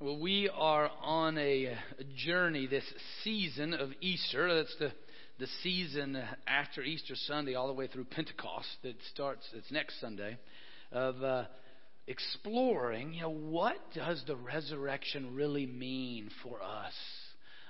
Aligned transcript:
Well, 0.00 0.18
we 0.18 0.50
are 0.52 0.90
on 1.02 1.38
a, 1.38 1.72
journey 2.16 2.66
this 2.66 2.84
season 3.22 3.74
of 3.74 3.90
Easter. 4.00 4.52
That's 4.52 4.74
the 4.80 4.92
the 5.38 5.46
season 5.62 6.20
after 6.48 6.82
Easter 6.82 7.14
Sunday, 7.14 7.54
all 7.54 7.68
the 7.68 7.72
way 7.74 7.86
through 7.86 8.04
Pentecost, 8.06 8.68
that 8.82 8.96
starts. 9.12 9.48
It's 9.54 9.70
next 9.70 10.00
Sunday, 10.00 10.36
of 10.90 11.22
uh, 11.22 11.44
exploring. 12.08 13.14
You 13.14 13.22
know, 13.22 13.30
what 13.30 13.76
does 13.94 14.22
the 14.26 14.34
resurrection 14.34 15.34
really 15.34 15.66
mean 15.66 16.28
for 16.42 16.60
us? 16.60 16.92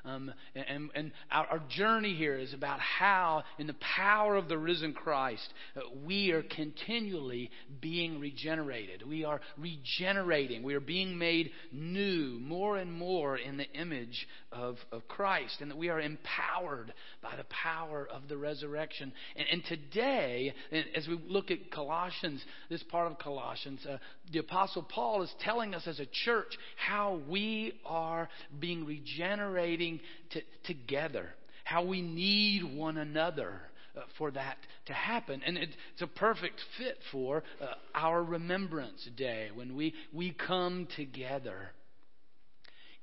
Um, 0.07 0.33
and, 0.55 0.91
and 0.95 1.13
our, 1.31 1.47
our, 1.47 1.63
journey 1.71 2.15
here 2.15 2.37
is 2.37 2.53
about 2.53 2.79
how, 2.79 3.43
in 3.59 3.67
the 3.67 3.77
power 3.97 4.37
of 4.37 4.49
the 4.49 4.59
risen 4.59 4.93
Christ, 4.93 5.49
uh, 5.77 5.81
we 6.05 6.31
are 6.31 6.43
continually 6.43 7.51
being 7.81 8.21
regenerated. 8.21 9.03
We 9.09 9.25
are 9.25 9.41
regenerating. 9.57 10.63
We 10.63 10.75
are 10.75 10.81
being 10.81 11.17
made 11.17 11.53
new 11.73 12.39
more 12.39 12.77
and 12.77 12.93
more 12.93 13.39
in 13.39 13.57
the 13.57 13.71
image 13.73 14.29
of, 14.53 14.77
of 14.93 15.09
Christ, 15.09 15.63
and 15.63 15.71
that 15.71 15.79
we 15.79 15.89
are 15.89 16.01
empowered 16.01 16.93
by 17.23 17.37
the 17.37 17.45
power 17.45 18.07
of 18.07 18.29
the 18.29 18.37
resurrection. 18.37 19.11
And, 19.37 19.47
and 19.51 19.65
today, 19.65 20.53
as 20.95 21.09
we 21.09 21.19
look 21.27 21.51
at 21.51 21.71
Colossians, 21.71 22.45
this 22.69 22.83
part 22.83 23.11
of 23.11 23.19
Colossians, 23.19 23.81
uh, 23.89 23.97
the 24.31 24.41
Apostle 24.41 24.83
Paul 24.83 25.23
is 25.23 25.33
telling 25.41 25.75
us 25.75 25.87
as 25.87 25.99
a 25.99 26.07
church 26.25 26.59
how 26.77 27.21
we 27.27 27.81
are 27.87 28.29
being 28.61 28.85
regenerating 28.85 29.94
to, 30.31 30.41
together, 30.65 31.31
how 31.65 31.85
we 31.85 32.03
need 32.03 32.63
one 32.65 32.97
another. 32.97 33.61
Uh, 33.97 34.01
for 34.19 34.33
that 34.33 34.57
to 34.87 34.93
happen. 34.93 35.41
And 35.47 35.57
it, 35.57 35.69
it's 35.93 36.03
a 36.03 36.09
perfect 36.09 36.61
fit 36.77 36.99
for 37.13 37.45
uh, 37.61 37.67
our 37.95 38.25
Remembrance 38.25 39.09
Day 39.17 39.51
when 39.55 39.77
we, 39.77 39.95
we 40.13 40.33
come 40.33 40.89
together 40.97 41.71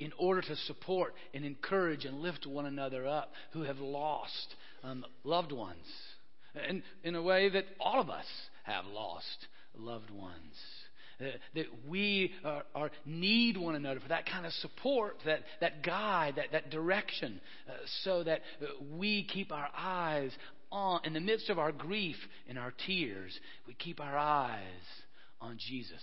in 0.01 0.11
order 0.17 0.41
to 0.41 0.55
support 0.55 1.13
and 1.33 1.45
encourage 1.45 2.03
and 2.03 2.19
lift 2.19 2.45
one 2.45 2.65
another 2.65 3.07
up 3.07 3.31
who 3.53 3.61
have 3.61 3.79
lost 3.79 4.55
um, 4.83 5.05
loved 5.23 5.51
ones. 5.51 5.85
And 6.67 6.83
in 7.03 7.15
a 7.15 7.21
way 7.21 7.49
that 7.49 7.65
all 7.79 8.01
of 8.01 8.09
us 8.09 8.25
have 8.63 8.85
lost 8.85 9.47
loved 9.75 10.09
ones 10.09 10.55
that 11.55 11.65
we 11.87 12.31
are, 12.43 12.63
are, 12.75 12.91
need 13.05 13.57
one 13.57 13.75
another 13.75 13.99
for 13.99 14.09
that 14.09 14.25
kind 14.25 14.45
of 14.45 14.51
support, 14.53 15.17
that, 15.25 15.41
that 15.59 15.83
guide, 15.83 16.35
that, 16.37 16.51
that 16.51 16.69
direction, 16.69 17.39
uh, 17.69 17.73
so 18.03 18.23
that 18.23 18.41
we 18.97 19.23
keep 19.23 19.51
our 19.51 19.69
eyes 19.75 20.31
on, 20.71 21.01
in 21.03 21.13
the 21.13 21.19
midst 21.19 21.49
of 21.49 21.59
our 21.59 21.71
grief 21.71 22.15
and 22.47 22.57
our 22.57 22.73
tears, 22.85 23.37
we 23.67 23.73
keep 23.73 23.99
our 23.99 24.17
eyes 24.17 24.59
on 25.39 25.57
Jesus. 25.57 26.01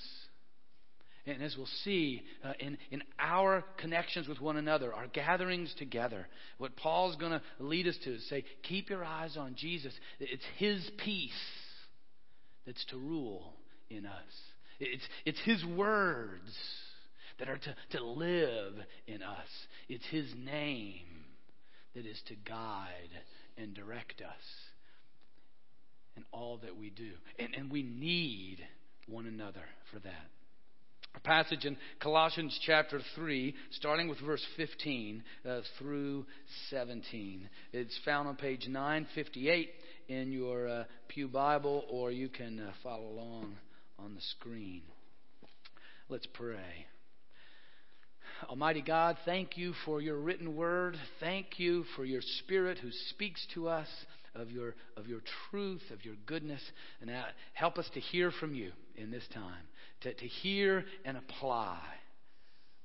And 1.26 1.42
as 1.42 1.54
we'll 1.56 1.68
see 1.84 2.22
uh, 2.42 2.54
in, 2.58 2.78
in 2.90 3.02
our 3.18 3.62
connections 3.76 4.28
with 4.28 4.40
one 4.40 4.56
another, 4.56 4.94
our 4.94 5.08
gatherings 5.08 5.74
together, 5.78 6.26
what 6.56 6.74
Paul's 6.76 7.16
going 7.16 7.32
to 7.32 7.42
lead 7.58 7.86
us 7.86 7.98
to 8.04 8.14
is 8.14 8.28
say, 8.28 8.44
keep 8.62 8.88
your 8.88 9.04
eyes 9.04 9.36
on 9.36 9.54
Jesus. 9.54 9.92
It's 10.20 10.44
His 10.56 10.88
peace 11.04 11.30
that's 12.66 12.84
to 12.86 12.96
rule 12.96 13.52
in 13.90 14.06
us. 14.06 14.14
It's, 14.80 15.04
it's 15.24 15.40
His 15.44 15.64
words 15.64 16.56
that 17.38 17.48
are 17.48 17.58
to, 17.58 17.74
to 17.98 18.04
live 18.04 18.74
in 19.06 19.22
us. 19.22 19.48
It's 19.88 20.06
His 20.10 20.32
name 20.36 21.06
that 21.94 22.06
is 22.06 22.20
to 22.28 22.34
guide 22.34 23.10
and 23.56 23.74
direct 23.74 24.20
us 24.20 24.44
in 26.16 26.24
all 26.32 26.58
that 26.58 26.76
we 26.76 26.90
do. 26.90 27.10
And, 27.38 27.54
and 27.54 27.70
we 27.70 27.82
need 27.82 28.58
one 29.06 29.26
another 29.26 29.64
for 29.92 29.98
that. 30.00 30.26
A 31.14 31.20
passage 31.20 31.64
in 31.64 31.76
Colossians 32.00 32.58
chapter 32.64 33.00
3, 33.16 33.54
starting 33.72 34.08
with 34.08 34.20
verse 34.20 34.44
15 34.56 35.22
uh, 35.48 35.60
through 35.78 36.26
17. 36.70 37.48
It's 37.72 37.98
found 38.04 38.28
on 38.28 38.36
page 38.36 38.66
958 38.68 39.70
in 40.08 40.32
your 40.32 40.68
uh, 40.68 40.84
Pew 41.08 41.26
Bible, 41.26 41.84
or 41.90 42.12
you 42.12 42.28
can 42.28 42.60
uh, 42.60 42.72
follow 42.82 43.08
along 43.08 43.56
on 43.98 44.14
the 44.14 44.20
screen. 44.20 44.82
Let's 46.08 46.26
pray. 46.26 46.86
Almighty 48.48 48.82
God, 48.82 49.16
thank 49.24 49.56
you 49.56 49.74
for 49.84 50.00
your 50.00 50.18
written 50.18 50.54
word. 50.54 50.96
Thank 51.20 51.58
you 51.58 51.84
for 51.96 52.04
your 52.04 52.22
spirit 52.38 52.78
who 52.78 52.90
speaks 53.10 53.44
to 53.54 53.68
us 53.68 53.88
of 54.34 54.50
your, 54.50 54.74
of 54.96 55.08
your 55.08 55.20
truth, 55.50 55.82
of 55.92 56.04
your 56.04 56.14
goodness. 56.26 56.62
And 57.00 57.10
help 57.52 57.78
us 57.78 57.90
to 57.94 58.00
hear 58.00 58.30
from 58.30 58.54
you 58.54 58.72
in 58.94 59.10
this 59.10 59.26
time, 59.34 59.66
to, 60.02 60.14
to 60.14 60.26
hear 60.26 60.84
and 61.04 61.16
apply 61.16 61.80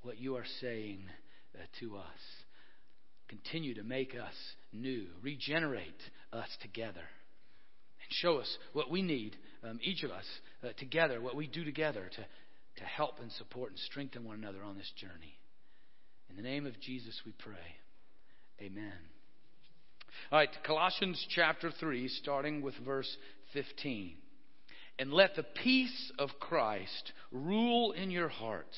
what 0.02 0.20
you 0.20 0.36
are 0.36 0.46
saying 0.60 1.04
uh, 1.56 1.64
to 1.80 1.98
us. 1.98 2.04
Continue 3.28 3.76
to 3.76 3.84
make 3.84 4.16
us 4.16 4.34
new, 4.72 5.06
regenerate 5.22 6.02
us 6.32 6.50
together, 6.62 6.92
and 7.00 8.10
show 8.10 8.38
us 8.38 8.58
what 8.74 8.92
we 8.92 9.02
need, 9.02 9.36
um, 9.64 9.80
each 9.82 10.04
of 10.04 10.12
us, 10.12 10.26
uh, 10.64 10.70
together, 10.78 11.22
what 11.22 11.36
we 11.36 11.48
do 11.48 11.64
together 11.64 12.10
to, 12.16 12.22
to 12.82 12.84
help 12.86 13.20
and 13.22 13.32
support 13.34 13.70
and 13.72 13.80
strengthen 13.80 14.24
one 14.24 14.38
another 14.38 14.64
on 14.64 14.78
this 14.78 14.92
journey. 14.98 15.38
In 16.30 16.36
the 16.36 16.42
name 16.42 16.66
of 16.66 16.80
Jesus, 16.80 17.20
we 17.26 17.34
pray. 17.34 17.56
Amen. 18.62 18.94
All 20.32 20.40
right, 20.40 20.50
Colossians 20.66 21.24
chapter 21.30 21.72
3, 21.80 22.08
starting 22.08 22.62
with 22.62 22.76
verse 22.86 23.18
15. 23.54 24.16
And 25.00 25.12
let 25.12 25.36
the 25.36 25.46
peace 25.64 26.12
of 26.20 26.30
Christ 26.40 27.14
rule 27.32 27.94
in 27.94 28.12
your 28.12 28.30
hearts, 28.30 28.78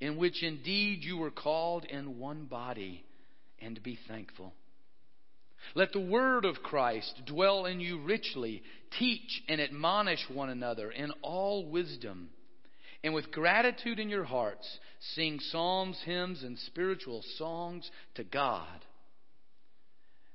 in 0.00 0.16
which 0.16 0.42
indeed 0.42 1.02
you 1.02 1.16
were 1.16 1.30
called 1.30 1.84
in 1.84 2.18
one 2.18 2.44
body, 2.44 3.04
and 3.60 3.82
be 3.82 3.98
thankful. 4.08 4.52
Let 5.74 5.92
the 5.92 6.00
word 6.00 6.44
of 6.44 6.62
Christ 6.62 7.22
dwell 7.26 7.66
in 7.66 7.80
you 7.80 8.00
richly. 8.00 8.62
Teach 8.98 9.42
and 9.48 9.60
admonish 9.60 10.24
one 10.32 10.50
another 10.50 10.90
in 10.90 11.10
all 11.22 11.66
wisdom. 11.66 12.30
And 13.02 13.12
with 13.12 13.30
gratitude 13.30 13.98
in 13.98 14.08
your 14.08 14.24
hearts, 14.24 14.66
sing 15.14 15.38
psalms, 15.40 16.00
hymns, 16.04 16.42
and 16.42 16.58
spiritual 16.58 17.22
songs 17.36 17.90
to 18.14 18.24
God. 18.24 18.84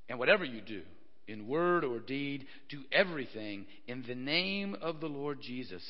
And 0.08 0.20
whatever 0.20 0.44
you 0.44 0.62
do, 0.62 0.82
in 1.28 1.48
word 1.48 1.84
or 1.84 2.00
deed, 2.00 2.46
do 2.70 2.82
everything 2.92 3.66
in 3.88 4.04
the 4.08 4.16
name 4.16 4.76
of 4.82 5.00
the 5.00 5.08
Lord 5.08 5.40
Jesus, 5.42 5.84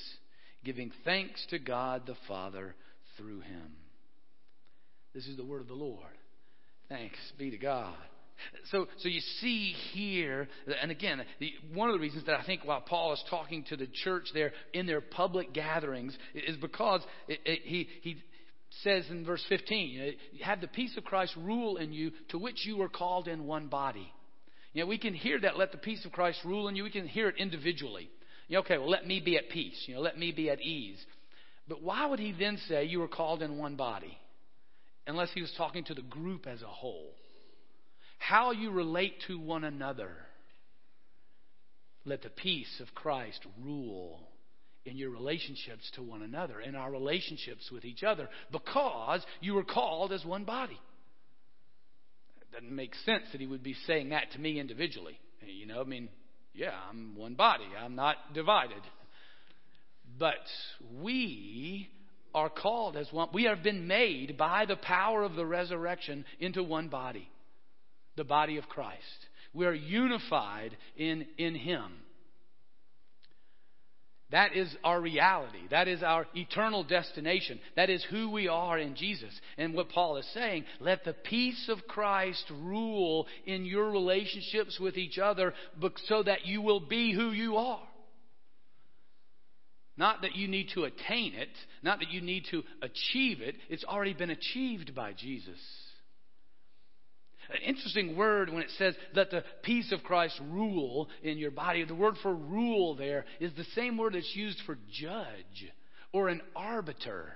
giving 0.63 0.91
thanks 1.05 1.45
to 1.49 1.59
God 1.59 2.03
the 2.05 2.17
Father 2.28 2.75
through 3.17 3.41
him. 3.41 3.72
This 5.13 5.28
is 5.28 5.38
the 5.38 5.45
word 5.45 5.61
of 5.61 5.67
the 5.67 5.73
Lord. 5.73 6.03
Thanks 6.88 7.17
be 7.38 7.51
to 7.51 7.57
God. 7.57 7.95
So, 8.72 8.88
so 9.00 9.09
you 9.09 9.22
see 9.39 9.73
here, 9.91 10.47
and 10.81 10.91
again, 10.91 11.22
the, 11.39 11.53
one 11.73 11.89
of 11.89 11.94
the 11.94 12.00
reasons 12.00 12.25
that 12.25 12.39
I 12.39 12.44
think 12.44 12.61
while 12.63 12.81
Paul 12.81 13.13
is 13.13 13.23
talking 13.29 13.63
to 13.69 13.77
the 13.77 13.88
church 13.88 14.27
there 14.33 14.51
in 14.73 14.85
their 14.85 15.01
public 15.01 15.53
gatherings 15.53 16.17
is 16.33 16.57
because 16.57 17.01
it, 17.28 17.39
it, 17.45 17.61
he, 17.63 17.88
he 18.01 18.17
says 18.81 19.05
in 19.09 19.25
verse 19.25 19.44
15, 19.49 20.01
uh, 20.01 20.45
have 20.45 20.61
the 20.61 20.67
peace 20.67 20.95
of 20.97 21.03
Christ 21.03 21.35
rule 21.38 21.78
in 21.78 21.91
you, 21.91 22.11
to 22.29 22.38
which 22.38 22.66
you 22.66 22.78
were 22.78 22.89
called 22.89 23.28
in 23.28 23.45
one 23.45 23.67
body. 23.67 24.11
You 24.73 24.83
know, 24.83 24.88
we 24.88 24.97
can 24.97 25.13
hear 25.13 25.39
that, 25.39 25.57
let 25.57 25.72
the 25.72 25.78
peace 25.78 26.05
of 26.05 26.11
Christ 26.11 26.39
rule 26.45 26.67
in 26.67 26.75
you. 26.75 26.83
We 26.83 26.91
can 26.91 27.07
hear 27.07 27.29
it 27.29 27.35
individually. 27.38 28.09
You 28.47 28.55
know, 28.55 28.59
okay, 28.61 28.78
well, 28.78 28.89
let 28.89 29.07
me 29.07 29.19
be 29.19 29.38
at 29.38 29.49
peace. 29.49 29.83
You 29.88 29.95
know, 29.95 30.01
let 30.01 30.17
me 30.17 30.31
be 30.31 30.49
at 30.49 30.61
ease. 30.61 31.03
But 31.67 31.81
why 31.81 32.05
would 32.05 32.19
he 32.19 32.33
then 32.38 32.57
say 32.67 32.85
you 32.85 32.99
were 32.99 33.07
called 33.07 33.41
in 33.41 33.57
one 33.57 33.75
body? 33.75 34.17
Unless 35.07 35.31
he 35.33 35.41
was 35.41 35.51
talking 35.57 35.83
to 35.85 35.94
the 35.95 36.01
group 36.03 36.45
as 36.45 36.61
a 36.61 36.67
whole 36.67 37.13
how 38.19 38.52
you 38.52 38.69
relate 38.69 39.16
to 39.28 39.40
one 39.40 39.63
another. 39.63 40.12
Let 42.06 42.22
the 42.22 42.30
peace 42.30 42.80
of 42.80 42.94
Christ 42.94 43.46
rule 43.63 44.19
in 44.85 44.97
your 44.97 45.09
relationships 45.09 45.90
to 45.96 46.03
one 46.03 46.22
another, 46.22 46.59
in 46.59 46.75
our 46.75 46.91
relationships 46.91 47.69
with 47.72 47.85
each 47.85 48.03
other, 48.03 48.29
because 48.52 49.25
you 49.41 49.53
were 49.53 49.63
called 49.63 50.12
as 50.12 50.24
one 50.24 50.43
body. 50.43 50.79
It 52.41 52.52
doesn't 52.52 52.76
make 52.76 52.93
sense 53.05 53.23
that 53.32 53.41
he 53.41 53.47
would 53.47 53.64
be 53.64 53.76
saying 53.88 54.09
that 54.09 54.32
to 54.34 54.40
me 54.40 54.59
individually. 54.59 55.20
You 55.46 55.66
know, 55.66 55.82
I 55.82 55.84
mean, 55.84 56.09
yeah, 56.53 56.73
I'm 56.90 57.16
one 57.16 57.35
body, 57.35 57.66
I'm 57.78 57.96
not 57.96 58.17
divided. 58.34 58.82
But 60.17 60.35
we 61.02 61.90
are 62.34 62.49
called 62.49 62.97
as 62.97 63.11
one. 63.11 63.29
We 63.34 63.43
have 63.46 63.64
been 63.64 63.88
made 63.88 64.38
by 64.38 64.66
the 64.66 64.76
power 64.76 65.23
of 65.23 65.35
the 65.35 65.46
resurrection 65.46 66.26
into 66.40 66.64
one 66.64 66.88
body 66.88 67.29
the 68.19 68.23
body 68.23 68.57
of 68.57 68.69
Christ. 68.69 68.99
We 69.53 69.66
are 69.66 69.73
unified 69.73 70.77
in, 70.95 71.25
in 71.39 71.55
Him. 71.55 71.85
That 74.31 74.55
is 74.55 74.71
our 74.83 75.01
reality. 75.01 75.67
That 75.71 75.87
is 75.87 76.03
our 76.03 76.27
eternal 76.35 76.83
destination. 76.83 77.59
That 77.75 77.89
is 77.89 78.05
who 78.11 78.29
we 78.29 78.47
are 78.47 78.77
in 78.77 78.95
Jesus. 78.95 79.33
And 79.57 79.73
what 79.73 79.89
Paul 79.89 80.17
is 80.17 80.29
saying, 80.35 80.66
let 80.79 81.03
the 81.03 81.13
peace 81.13 81.67
of 81.67 81.87
Christ 81.87 82.45
rule 82.61 83.25
in 83.47 83.66
your 83.66 83.89
relationships 83.89 84.79
with 84.79 84.97
each 84.97 85.17
other 85.17 85.55
so 86.05 86.21
that 86.21 86.45
you 86.45 86.61
will 86.61 86.81
be 86.81 87.11
who 87.11 87.31
you 87.31 87.57
are. 87.57 87.81
Not 89.97 90.21
that 90.21 90.35
you 90.35 90.47
need 90.47 90.69
to 90.75 90.83
attain 90.83 91.33
it, 91.33 91.49
not 91.81 91.99
that 91.99 92.11
you 92.11 92.21
need 92.21 92.45
to 92.51 92.63
achieve 92.81 93.41
it. 93.41 93.55
It's 93.67 93.83
already 93.83 94.13
been 94.13 94.29
achieved 94.29 94.93
by 94.93 95.13
Jesus. 95.13 95.57
An 97.49 97.61
interesting 97.66 98.16
word 98.16 98.51
when 98.51 98.61
it 98.61 98.69
says, 98.78 98.96
let 99.13 99.31
the 99.31 99.43
peace 99.63 99.91
of 99.91 100.03
Christ 100.03 100.40
rule 100.49 101.09
in 101.23 101.37
your 101.37 101.51
body. 101.51 101.84
The 101.84 101.96
word 101.96 102.16
for 102.22 102.34
rule 102.34 102.96
there 102.96 103.25
is 103.40 103.51
the 103.55 103.63
same 103.75 103.97
word 103.97 104.13
that's 104.13 104.35
used 104.35 104.59
for 104.66 104.78
judge 104.91 105.72
or 106.13 106.29
an 106.29 106.41
arbiter. 106.55 107.34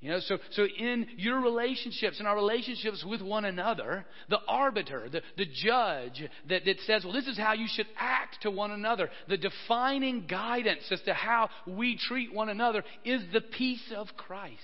You 0.00 0.10
know, 0.12 0.20
so, 0.20 0.38
so 0.52 0.66
in 0.78 1.08
your 1.16 1.42
relationships, 1.42 2.20
in 2.20 2.26
our 2.26 2.34
relationships 2.34 3.04
with 3.04 3.20
one 3.20 3.44
another, 3.44 4.06
the 4.30 4.38
arbiter, 4.48 5.08
the, 5.10 5.20
the 5.36 5.44
judge 5.44 6.22
that, 6.48 6.64
that 6.64 6.76
says, 6.86 7.04
well, 7.04 7.12
this 7.12 7.26
is 7.26 7.36
how 7.36 7.52
you 7.52 7.66
should 7.68 7.88
act 7.98 8.38
to 8.42 8.50
one 8.50 8.70
another, 8.70 9.10
the 9.28 9.36
defining 9.36 10.26
guidance 10.26 10.84
as 10.90 11.02
to 11.02 11.12
how 11.12 11.50
we 11.66 11.98
treat 11.98 12.32
one 12.32 12.48
another 12.48 12.82
is 13.04 13.20
the 13.32 13.42
peace 13.42 13.92
of 13.94 14.06
Christ. 14.16 14.56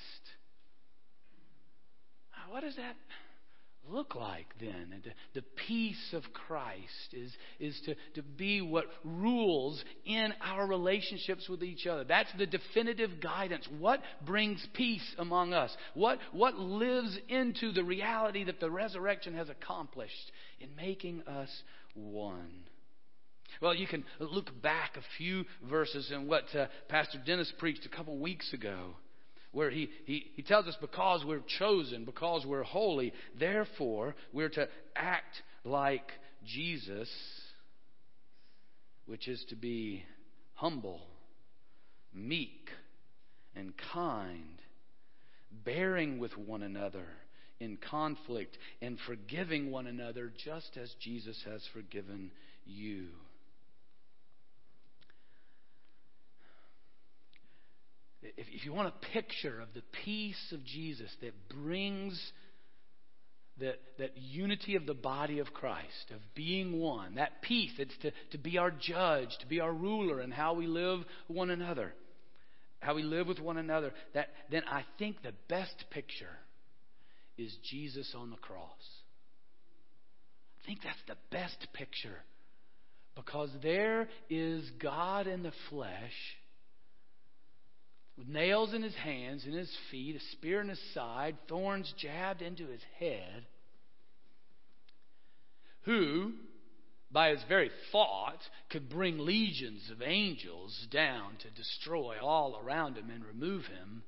What 2.49 2.63
does 2.63 2.77
that 2.77 2.97
look 3.91 4.15
like 4.15 4.47
then? 4.61 4.91
And 4.93 5.03
the 5.35 5.43
peace 5.67 6.13
of 6.13 6.23
Christ 6.33 7.13
is, 7.13 7.33
is 7.59 7.81
to, 7.87 7.95
to 8.15 8.23
be 8.23 8.61
what 8.61 8.87
rules 9.05 9.83
in 10.05 10.33
our 10.43 10.67
relationships 10.67 11.49
with 11.49 11.63
each 11.63 11.87
other. 11.87 12.05
That's 12.05 12.33
the 12.39 12.47
definitive 12.47 13.21
guidance. 13.21 13.69
What 13.79 14.01
brings 14.25 14.67
peace 14.75 15.15
among 15.19 15.53
us? 15.53 15.75
What, 15.95 16.19
what 16.33 16.57
lives 16.57 17.19
into 17.29 17.73
the 17.73 17.85
reality 17.85 18.45
that 18.45 18.61
the 18.61 18.71
resurrection 18.71 19.35
has 19.35 19.49
accomplished 19.49 20.33
in 20.61 20.75
making 20.77 21.23
us 21.27 21.51
one? 21.95 22.65
Well, 23.61 23.75
you 23.75 23.87
can 23.87 24.05
look 24.21 24.51
back 24.63 24.97
a 24.97 25.17
few 25.17 25.45
verses 25.69 26.11
in 26.13 26.27
what 26.27 26.45
uh, 26.55 26.67
Pastor 26.89 27.19
Dennis 27.25 27.53
preached 27.59 27.87
a 27.87 27.89
couple 27.89 28.19
weeks 28.19 28.53
ago 28.53 28.97
where 29.57 29.71
he, 29.71 29.89
he, 30.05 30.27
he 30.35 30.43
tells 30.43 30.67
us 30.67 30.77
because 30.83 31.25
we're 31.25 31.41
chosen, 31.59 32.05
because 32.05 32.45
we're 32.45 32.63
holy, 32.63 33.11
therefore 33.41 34.15
we're 34.31 34.51
to 34.51 34.69
act 34.95 35.35
like 35.65 36.11
Jesus, 36.45 37.09
which 39.07 39.29
is 39.29 39.43
to 39.49 39.57
be 39.57 40.03
humble, 40.53 41.01
meek, 42.13 42.69
and 43.55 43.73
kind, 43.95 44.61
bearing 45.65 46.19
with 46.19 46.37
one 46.37 46.63
another 46.63 47.07
in 47.59 47.79
conflict, 47.79 48.59
and 48.83 48.99
forgiving 49.07 49.71
one 49.71 49.87
another 49.87 50.31
just 50.45 50.77
as 50.77 50.95
Jesus 51.01 51.43
has 51.51 51.67
forgiven 51.73 52.31
you. 52.67 53.07
If, 58.37 58.47
if 58.53 58.65
you 58.65 58.73
want 58.73 58.89
a 58.89 59.07
picture 59.13 59.61
of 59.61 59.69
the 59.75 59.83
peace 60.05 60.53
of 60.53 60.65
Jesus 60.65 61.11
that 61.21 61.49
brings 61.49 62.33
that, 63.59 63.79
that 63.99 64.17
unity 64.17 64.77
of 64.77 64.87
the 64.87 64.95
body 64.95 65.39
of 65.39 65.53
Christ, 65.53 66.11
of 66.11 66.21
being 66.35 66.79
one, 66.79 67.15
that 67.15 67.43
peace, 67.43 67.73
it's 67.79 67.97
to, 68.03 68.13
to 68.33 68.39
be 68.39 68.59
our 68.59 68.71
judge, 68.71 69.31
to 69.41 69.47
be 69.47 69.61
our 69.61 69.73
ruler 69.73 70.21
and 70.21 70.33
how 70.33 70.55
we 70.55 70.67
live 70.67 71.01
one 71.29 71.51
another, 71.51 71.95
how 72.81 72.95
we 72.95 73.03
live 73.03 73.27
with 73.27 73.41
one 73.41 73.57
another, 73.57 73.93
that, 74.15 74.29
then 74.51 74.63
I 74.71 74.85
think 74.99 75.23
the 75.23 75.33
best 75.49 75.85
picture 75.91 76.39
is 77.39 77.55
Jesus 77.71 78.15
on 78.17 78.31
the 78.31 78.37
cross. 78.37 78.71
I 80.63 80.67
think 80.67 80.81
that's 80.83 80.99
the 81.07 81.17
best 81.31 81.67
picture 81.73 82.25
because 83.15 83.51
there 83.63 84.09
is 84.29 84.69
God 84.83 85.27
in 85.27 85.43
the 85.43 85.53
flesh 85.71 86.13
with 88.17 88.29
nails 88.29 88.73
in 88.73 88.83
his 88.83 88.95
hands 88.95 89.45
and 89.45 89.55
his 89.55 89.75
feet, 89.91 90.17
a 90.17 90.21
spear 90.33 90.61
in 90.61 90.69
his 90.69 90.81
side, 90.95 91.37
thorns 91.49 91.93
jabbed 91.99 92.43
into 92.43 92.67
his 92.67 92.81
head, 92.99 93.47
who, 95.83 96.33
by 97.11 97.31
his 97.31 97.43
very 97.49 97.71
thought, 97.93 98.41
could 98.71 98.89
bring 98.89 99.19
legions 99.19 99.91
of 99.91 100.03
angels 100.03 100.87
down 100.91 101.37
to 101.39 101.51
destroy 101.51 102.17
all 102.21 102.61
around 102.63 102.97
him 102.97 103.11
and 103.11 103.25
remove 103.25 103.65
him 103.67 104.03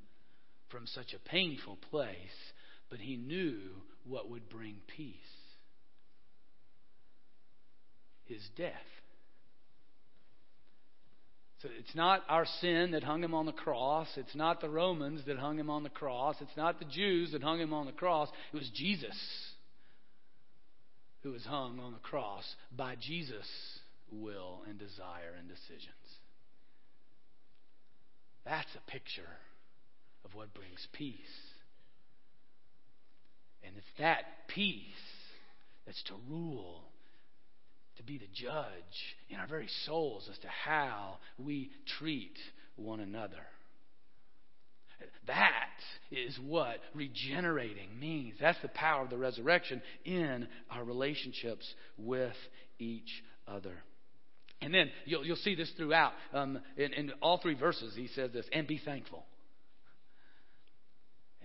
from 0.69 0.87
such 0.87 1.14
a 1.14 1.28
painful 1.31 1.76
place, 1.90 2.52
but 2.90 2.99
he 2.99 3.16
knew 3.16 3.61
what 4.04 4.31
would 4.31 4.49
bring 4.49 4.76
peace 4.96 5.14
his 8.28 8.43
death. 8.56 8.72
So 11.62 11.69
it's 11.76 11.94
not 11.94 12.22
our 12.28 12.46
sin 12.60 12.93
that 12.93 13.02
hung 13.02 13.22
him 13.22 13.34
on 13.34 13.46
the 13.46 13.52
cross. 13.52 14.06
It's 14.16 14.37
not 14.37 14.60
the 14.60 14.69
Romans 14.69 15.22
that 15.26 15.38
hung 15.38 15.58
him 15.58 15.70
on 15.70 15.82
the 15.82 15.88
cross. 15.88 16.37
It's 16.40 16.56
not 16.56 16.78
the 16.78 16.84
Jews 16.84 17.32
that 17.32 17.43
hung 17.43 17.58
him 17.58 17.72
on 17.72 17.87
the 17.87 17.93
cross. 17.93 18.28
It 18.52 18.56
was 18.56 18.70
Jesus 18.75 19.16
who 21.22 21.32
was 21.32 21.44
hung 21.44 21.81
on 21.81 21.93
the 21.93 21.99
cross 21.99 22.44
by 22.76 22.94
Jesus' 23.00 23.81
will 24.12 24.60
and 24.69 24.78
desire 24.78 25.34
and 25.37 25.49
decisions. 25.49 25.94
That's 28.44 28.70
a 28.76 28.90
picture 28.90 29.28
of 30.25 30.34
what 30.34 30.54
brings 30.54 30.87
peace. 30.93 31.16
And 33.64 33.76
it's 33.76 33.87
that 33.99 34.22
peace 34.46 34.84
that's 35.84 36.02
to 36.04 36.14
rule 36.31 36.82
to 37.98 38.02
be 38.02 38.18
the 38.18 38.28
judge 38.32 39.16
in 39.28 39.38
our 39.38 39.46
very 39.46 39.68
souls 39.84 40.28
as 40.30 40.38
to 40.38 40.48
how 40.48 41.18
we 41.38 41.70
treat 41.98 42.36
one 42.76 43.00
another. 43.00 43.44
That 45.26 45.68
is 46.10 46.36
what 46.44 46.78
regenerating 46.94 48.00
means. 48.00 48.34
That's 48.40 48.60
the 48.62 48.68
power 48.68 49.04
of 49.04 49.10
the 49.10 49.18
resurrection 49.18 49.82
in 50.04 50.48
our 50.70 50.82
relationships 50.82 51.72
with 51.96 52.34
each 52.78 53.10
other. 53.46 53.74
And 54.60 54.74
then 54.74 54.90
you'll, 55.04 55.24
you'll 55.24 55.36
see 55.36 55.54
this 55.54 55.70
throughout. 55.76 56.12
Um, 56.32 56.58
in, 56.76 56.92
in, 56.94 57.12
all 57.22 57.38
three 57.38 57.54
verses, 57.54 57.94
he 57.94 58.08
says 58.08 58.32
this 58.32 58.46
and 58.52 58.66
be 58.66 58.80
thankful. 58.84 59.24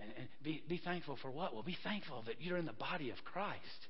And, 0.00 0.10
and 0.18 0.28
be, 0.42 0.62
be 0.68 0.78
thankful 0.78 1.16
for 1.22 1.30
what? 1.30 1.54
Well, 1.54 1.62
be 1.62 1.78
thankful 1.84 2.24
that 2.26 2.40
you're 2.40 2.58
in 2.58 2.66
the 2.66 2.72
body 2.72 3.10
of 3.10 3.16
Christ. 3.24 3.88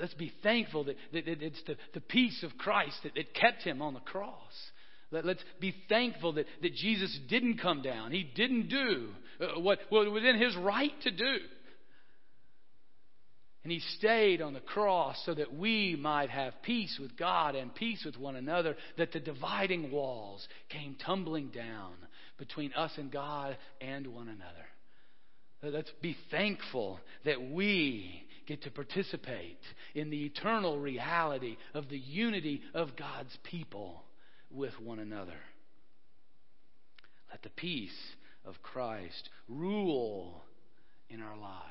Let's 0.00 0.14
be 0.14 0.32
thankful 0.42 0.84
that, 0.84 0.96
that, 1.12 1.26
it's 1.26 1.62
the, 1.66 1.76
the 1.94 2.00
peace 2.00 2.42
of 2.42 2.56
Christ 2.58 2.96
that, 3.02 3.14
that 3.14 3.34
kept 3.34 3.62
him 3.62 3.82
on 3.82 3.94
the 3.94 4.00
cross. 4.00 4.52
Let, 5.10 5.24
us 5.24 5.38
be 5.58 5.74
thankful 5.88 6.34
that, 6.34 6.46
that 6.62 6.74
Jesus 6.74 7.18
didn't 7.28 7.58
come 7.58 7.82
down. 7.82 8.12
He 8.12 8.22
didn't 8.22 8.68
do 8.68 9.08
uh, 9.40 9.60
what, 9.60 9.80
what 9.88 10.04
was 10.04 10.12
within 10.12 10.38
his 10.38 10.56
right 10.56 10.92
to 11.02 11.10
do. 11.10 11.36
And 13.62 13.72
he 13.72 13.80
stayed 13.98 14.40
on 14.40 14.54
the 14.54 14.60
cross 14.60 15.20
so 15.26 15.34
that 15.34 15.52
we 15.52 15.96
might 15.98 16.30
have 16.30 16.62
peace 16.62 16.96
with 17.00 17.16
God 17.16 17.54
and 17.54 17.74
peace 17.74 18.02
with 18.06 18.16
one 18.16 18.36
another, 18.36 18.76
that 18.96 19.12
the 19.12 19.20
dividing 19.20 19.90
walls 19.90 20.46
came 20.70 20.96
tumbling 21.04 21.48
down 21.48 21.92
between 22.38 22.72
us 22.72 22.92
and 22.96 23.12
God 23.12 23.58
and 23.80 24.06
one 24.06 24.28
another. 24.28 25.76
Let's 25.76 25.92
be 26.00 26.16
thankful 26.30 27.00
that 27.26 27.50
we 27.50 28.24
get 28.50 28.62
to 28.62 28.70
participate 28.72 29.60
in 29.94 30.10
the 30.10 30.24
eternal 30.24 30.76
reality 30.76 31.56
of 31.72 31.88
the 31.88 31.96
unity 31.96 32.60
of 32.74 32.96
God's 32.96 33.38
people 33.44 34.02
with 34.50 34.72
one 34.82 34.98
another. 34.98 35.38
Let 37.30 37.44
the 37.44 37.50
peace 37.50 37.96
of 38.44 38.60
Christ 38.60 39.28
rule 39.48 40.42
in 41.08 41.22
our 41.22 41.36
lives. 41.36 41.62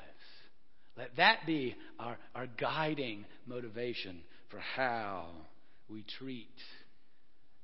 Let 0.96 1.16
that 1.18 1.40
be 1.44 1.76
our, 1.98 2.16
our 2.34 2.46
guiding 2.46 3.26
motivation 3.46 4.22
for 4.48 4.58
how 4.58 5.26
we 5.86 6.06
treat, 6.18 6.48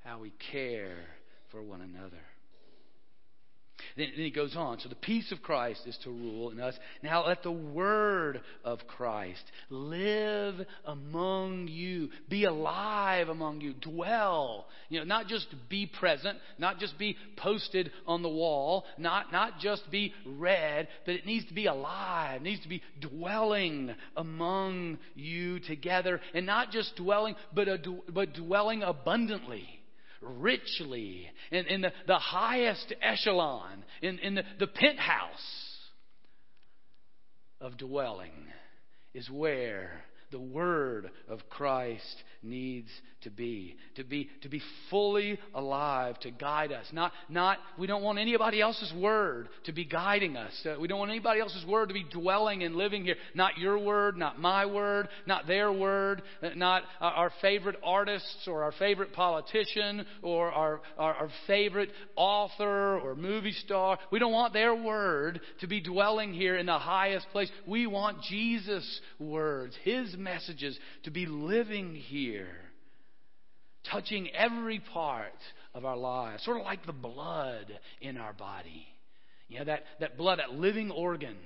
how 0.05 0.19
we 0.19 0.35
care 0.53 0.99
for 1.51 1.63
one 1.63 1.81
another. 1.81 2.21
Then, 3.97 4.09
then, 4.15 4.25
he 4.25 4.31
goes 4.31 4.57
on. 4.57 4.79
So 4.81 4.89
the 4.89 4.95
peace 4.95 5.33
of 5.33 5.43
Christ 5.43 5.83
is 5.87 5.99
to 6.05 6.11
rule 6.11 6.51
in 6.51 6.61
us. 6.61 6.75
Now 7.03 7.27
let 7.27 7.43
the 7.43 7.53
word 7.53 8.41
of 8.65 8.81
Christ 8.87 9.43
live 9.71 10.55
among 10.85 11.69
you, 11.69 12.11
be 12.29 12.45
alive 12.45 13.29
among 13.29 13.61
you, 13.61 13.75
dwell. 13.75 14.67
You 14.89 15.01
know, 15.01 15.05
not 15.05 15.27
just 15.27 15.47
be 15.69 15.87
present, 15.87 16.39
not 16.59 16.79
just 16.79 16.99
be 16.99 17.17
posted 17.37 17.91
on 18.07 18.23
the 18.23 18.29
wall, 18.29 18.85
not, 18.99 19.33
not 19.33 19.59
just 19.61 19.91
be 19.91 20.13
read, 20.27 20.89
but 21.05 21.15
it 21.15 21.27
needs 21.27 21.47
to 21.47 21.55
be 21.55 21.67
alive. 21.67 22.41
It 22.43 22.45
needs 22.45 22.63
to 22.63 22.69
be 22.69 22.83
dwelling 23.01 23.95
among 24.17 24.99
you 25.15 25.61
together. 25.61 26.21
And 26.35 26.47
not 26.47 26.71
just 26.71 26.97
dwelling, 26.97 27.35
but, 27.55 27.69
a, 27.69 27.79
but 28.13 28.35
dwelling 28.35 28.83
abundantly 28.83 29.76
richly 30.21 31.31
in, 31.51 31.67
in 31.67 31.81
the, 31.83 31.93
the 32.07 32.19
highest 32.19 32.93
echelon, 33.03 33.85
in, 34.03 34.19
in 34.19 34.35
the, 34.35 34.43
the 34.59 34.67
penthouse 34.67 35.79
of 37.61 37.77
dwelling, 37.77 38.47
is 39.15 39.31
where 39.31 40.05
the 40.37 40.43
Word 40.43 41.11
of 41.31 41.41
Christ 41.49 42.23
needs 42.43 42.91
to 43.23 43.31
be. 43.31 43.75
To 43.97 44.05
be, 44.05 44.29
to 44.43 44.51
be 44.51 44.61
fully 44.91 45.39
alive, 45.55 46.21
to 46.21 46.31
guide 46.31 46.73
us. 46.73 46.85
Not, 46.93 47.13
not, 47.31 47.57
we 47.79 47.87
don't 47.87 48.03
want 48.03 48.19
anybody 48.19 48.61
else's 48.61 48.93
Word 48.95 49.49
to 49.65 49.73
be 49.73 49.87
guiding 49.87 50.37
us. 50.37 50.53
Uh, 50.67 50.79
we 50.79 50.89
don't 50.89 50.99
want 50.99 51.11
anybody 51.11 51.41
else's 51.41 51.65
Word 51.67 51.89
to 51.89 51.95
be 51.95 52.05
dwelling 52.05 52.63
and 52.65 52.77
living 52.77 53.05
here. 53.05 53.17
Not 53.35 53.57
your 53.57 53.79
Word, 53.79 54.19
not 54.19 54.39
my 54.39 54.67
Word, 54.67 55.09
not 55.27 55.47
their 55.47 55.73
Word, 55.73 56.23
uh, 56.43 56.51
not 56.55 56.83
our 57.01 57.33
favorite 57.41 57.77
artists 57.83 58.47
or 58.47 58.63
our 58.63 58.73
favorite 58.73 59.15
politician 59.15 60.05
or 60.23 60.53
our, 60.53 60.83
our, 60.99 61.15
our 61.15 61.29
favorite 61.47 61.91
author 62.15 62.99
or 62.99 63.15
movie 63.15 63.53
star. 63.53 63.99
We 64.13 64.19
don't 64.19 64.33
want 64.33 64.53
their 64.53 64.75
Word 64.75 65.41
to 65.61 65.67
be 65.67 65.81
dwelling 65.81 66.35
here 66.35 66.59
in 66.59 66.67
the 66.67 66.79
highest 66.79 67.27
place. 67.33 67.51
We 67.67 67.87
want 67.87 68.21
Jesus' 68.29 69.01
words, 69.19 69.75
His 69.83 70.15
messages 70.27 70.79
to 71.05 71.11
be 71.11 71.25
living 71.25 71.95
here, 71.95 72.49
touching 73.91 74.29
every 74.35 74.81
part 74.93 75.33
of 75.73 75.85
our 75.85 75.97
lives, 75.97 76.45
sort 76.45 76.59
of 76.59 76.65
like 76.65 76.85
the 76.85 76.93
blood 76.93 77.67
in 78.01 78.19
our 78.19 78.35
body. 78.35 78.87
You 79.49 79.61
know, 79.61 79.65
that, 79.67 79.85
that 80.01 80.19
blood, 80.19 80.41
that 80.41 80.53
living 80.53 80.91
organ 80.91 81.37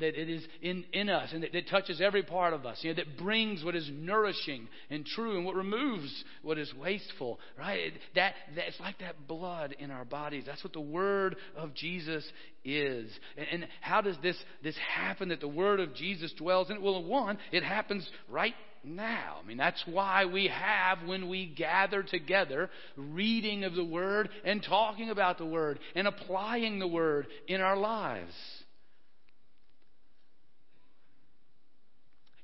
that 0.00 0.20
it 0.20 0.28
is 0.28 0.44
in, 0.62 0.84
in 0.92 1.08
us 1.08 1.30
and 1.32 1.42
that, 1.42 1.52
that 1.52 1.68
touches 1.68 2.00
every 2.00 2.22
part 2.22 2.54
of 2.54 2.66
us, 2.66 2.78
you 2.82 2.90
know, 2.90 2.96
that 2.96 3.18
brings 3.18 3.64
what 3.64 3.74
is 3.74 3.88
nourishing 3.92 4.68
and 4.90 5.04
true 5.04 5.36
and 5.36 5.44
what 5.44 5.54
removes 5.54 6.24
what 6.42 6.58
is 6.58 6.72
wasteful, 6.74 7.38
right? 7.58 7.78
It, 7.78 7.92
that, 8.14 8.34
that, 8.56 8.68
it's 8.68 8.80
like 8.80 8.98
that 9.00 9.26
blood 9.26 9.74
in 9.78 9.90
our 9.90 10.04
bodies. 10.04 10.44
That's 10.46 10.64
what 10.64 10.72
the 10.72 10.80
Word 10.80 11.36
of 11.56 11.74
Jesus 11.74 12.24
is. 12.64 13.10
And, 13.36 13.46
and 13.52 13.68
how 13.80 14.00
does 14.00 14.16
this, 14.22 14.36
this 14.62 14.76
happen 14.76 15.28
that 15.30 15.40
the 15.40 15.48
Word 15.48 15.80
of 15.80 15.94
Jesus 15.94 16.32
dwells 16.38 16.70
in 16.70 16.76
it? 16.76 16.82
Well, 16.82 17.02
one, 17.04 17.38
it 17.52 17.62
happens 17.62 18.08
right 18.28 18.54
now. 18.84 19.38
I 19.42 19.46
mean, 19.46 19.58
that's 19.58 19.82
why 19.86 20.26
we 20.26 20.48
have, 20.48 21.06
when 21.06 21.28
we 21.28 21.46
gather 21.46 22.02
together, 22.02 22.70
reading 22.96 23.64
of 23.64 23.74
the 23.74 23.84
Word 23.84 24.28
and 24.44 24.62
talking 24.62 25.10
about 25.10 25.38
the 25.38 25.46
Word 25.46 25.78
and 25.94 26.06
applying 26.06 26.78
the 26.78 26.88
Word 26.88 27.26
in 27.46 27.60
our 27.60 27.76
lives. 27.76 28.32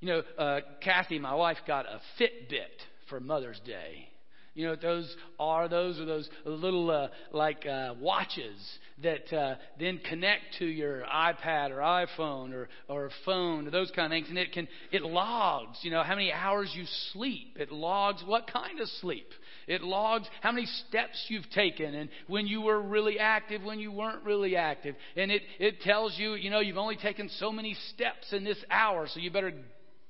You 0.04 0.11
know, 0.11 0.23
uh, 0.37 0.61
Kathy, 0.82 1.18
my 1.18 1.34
wife, 1.34 1.56
got 1.66 1.87
a 1.87 1.99
Fitbit 2.20 2.76
for 3.08 3.20
Mother's 3.20 3.58
Day. 3.64 4.06
You 4.52 4.66
know 4.66 4.73
what 4.73 4.82
those 4.82 5.16
are? 5.40 5.66
Those 5.66 5.99
are 5.99 6.04
those 6.04 6.28
little 6.44 6.90
uh, 6.90 7.08
like 7.32 7.64
uh, 7.64 7.94
watches 7.99 8.54
that 9.02 9.34
uh, 9.34 9.54
then 9.80 9.99
connect 10.06 10.42
to 10.58 10.66
your 10.66 11.04
iPad 11.04 11.70
or 11.70 11.78
iPhone 11.78 12.52
or 12.52 12.68
or 12.87 13.08
phone 13.25 13.66
or 13.66 13.70
those 13.70 13.90
kind 13.92 14.12
of 14.12 14.14
things, 14.14 14.28
and 14.28 14.37
it 14.37 14.52
can 14.52 14.68
it 14.92 15.00
logs. 15.00 15.78
You 15.80 15.90
know 15.90 16.02
how 16.02 16.16
many 16.16 16.30
hours 16.30 16.70
you 16.75 16.84
sleep. 17.14 17.56
It 17.58 17.73
logs 17.73 18.23
what 18.26 18.46
kind 18.46 18.80
of 18.80 18.88
sleep. 19.00 19.30
It 19.66 19.80
logs 19.80 20.28
how 20.42 20.52
many 20.52 20.66
steps 20.87 21.25
you've 21.28 21.49
taken 21.49 21.94
and 21.94 22.11
when 22.26 22.46
you 22.46 22.61
were 22.61 22.78
really 22.78 23.18
active, 23.18 23.62
when 23.62 23.80
you 23.80 23.90
weren't 23.90 24.23
really 24.23 24.54
active, 24.54 24.96
and 25.16 25.32
it 25.32 25.40
it 25.58 25.80
tells 25.80 26.18
you 26.18 26.34
you 26.34 26.50
know 26.50 26.61
you've 26.61 26.76
only 26.76 26.96
taken 26.96 27.30
so 27.38 27.50
many 27.50 27.75
steps 27.94 28.34
in 28.34 28.44
this 28.44 28.62
hour, 28.70 29.08
so 29.08 29.18
you 29.18 29.30
better 29.30 29.54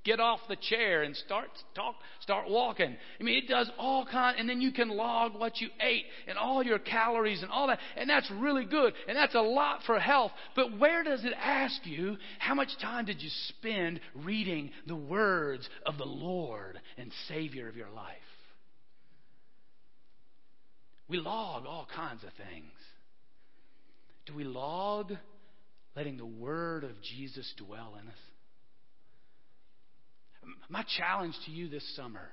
get 0.04 0.20
off 0.20 0.40
the 0.48 0.56
chair 0.56 1.02
and 1.02 1.16
start 1.16 1.48
talk, 1.74 1.96
start 2.20 2.48
walking. 2.48 2.96
I 3.18 3.22
mean, 3.22 3.42
it 3.42 3.48
does 3.48 3.70
all 3.78 4.06
kind, 4.06 4.38
and 4.38 4.48
then 4.48 4.60
you 4.60 4.72
can 4.72 4.88
log 4.88 5.38
what 5.38 5.60
you 5.60 5.68
ate 5.80 6.04
and 6.28 6.38
all 6.38 6.62
your 6.62 6.78
calories 6.78 7.42
and 7.42 7.50
all 7.50 7.66
that, 7.68 7.80
and 7.96 8.08
that's 8.08 8.30
really 8.30 8.64
good, 8.64 8.92
and 9.08 9.16
that's 9.16 9.34
a 9.34 9.40
lot 9.40 9.80
for 9.86 9.98
health. 9.98 10.32
But 10.54 10.78
where 10.78 11.02
does 11.02 11.24
it 11.24 11.32
ask 11.36 11.84
you 11.84 12.16
how 12.38 12.54
much 12.54 12.68
time 12.80 13.06
did 13.06 13.22
you 13.22 13.30
spend 13.48 14.00
reading 14.14 14.70
the 14.86 14.96
words 14.96 15.68
of 15.86 15.98
the 15.98 16.04
Lord 16.04 16.78
and 16.98 17.10
Savior 17.28 17.68
of 17.68 17.76
your 17.76 17.90
life? 17.90 18.16
We 21.08 21.18
log 21.18 21.66
all 21.66 21.86
kinds 21.94 22.24
of 22.24 22.30
things. 22.32 22.72
Do 24.26 24.34
we 24.34 24.44
log 24.44 25.12
letting 25.94 26.16
the 26.16 26.26
Word 26.26 26.84
of 26.84 26.92
Jesus 27.02 27.52
dwell 27.58 27.96
in 28.00 28.08
us? 28.08 28.14
My 30.68 30.84
challenge 30.98 31.34
to 31.46 31.50
you 31.50 31.68
this 31.68 31.84
summer 31.96 32.28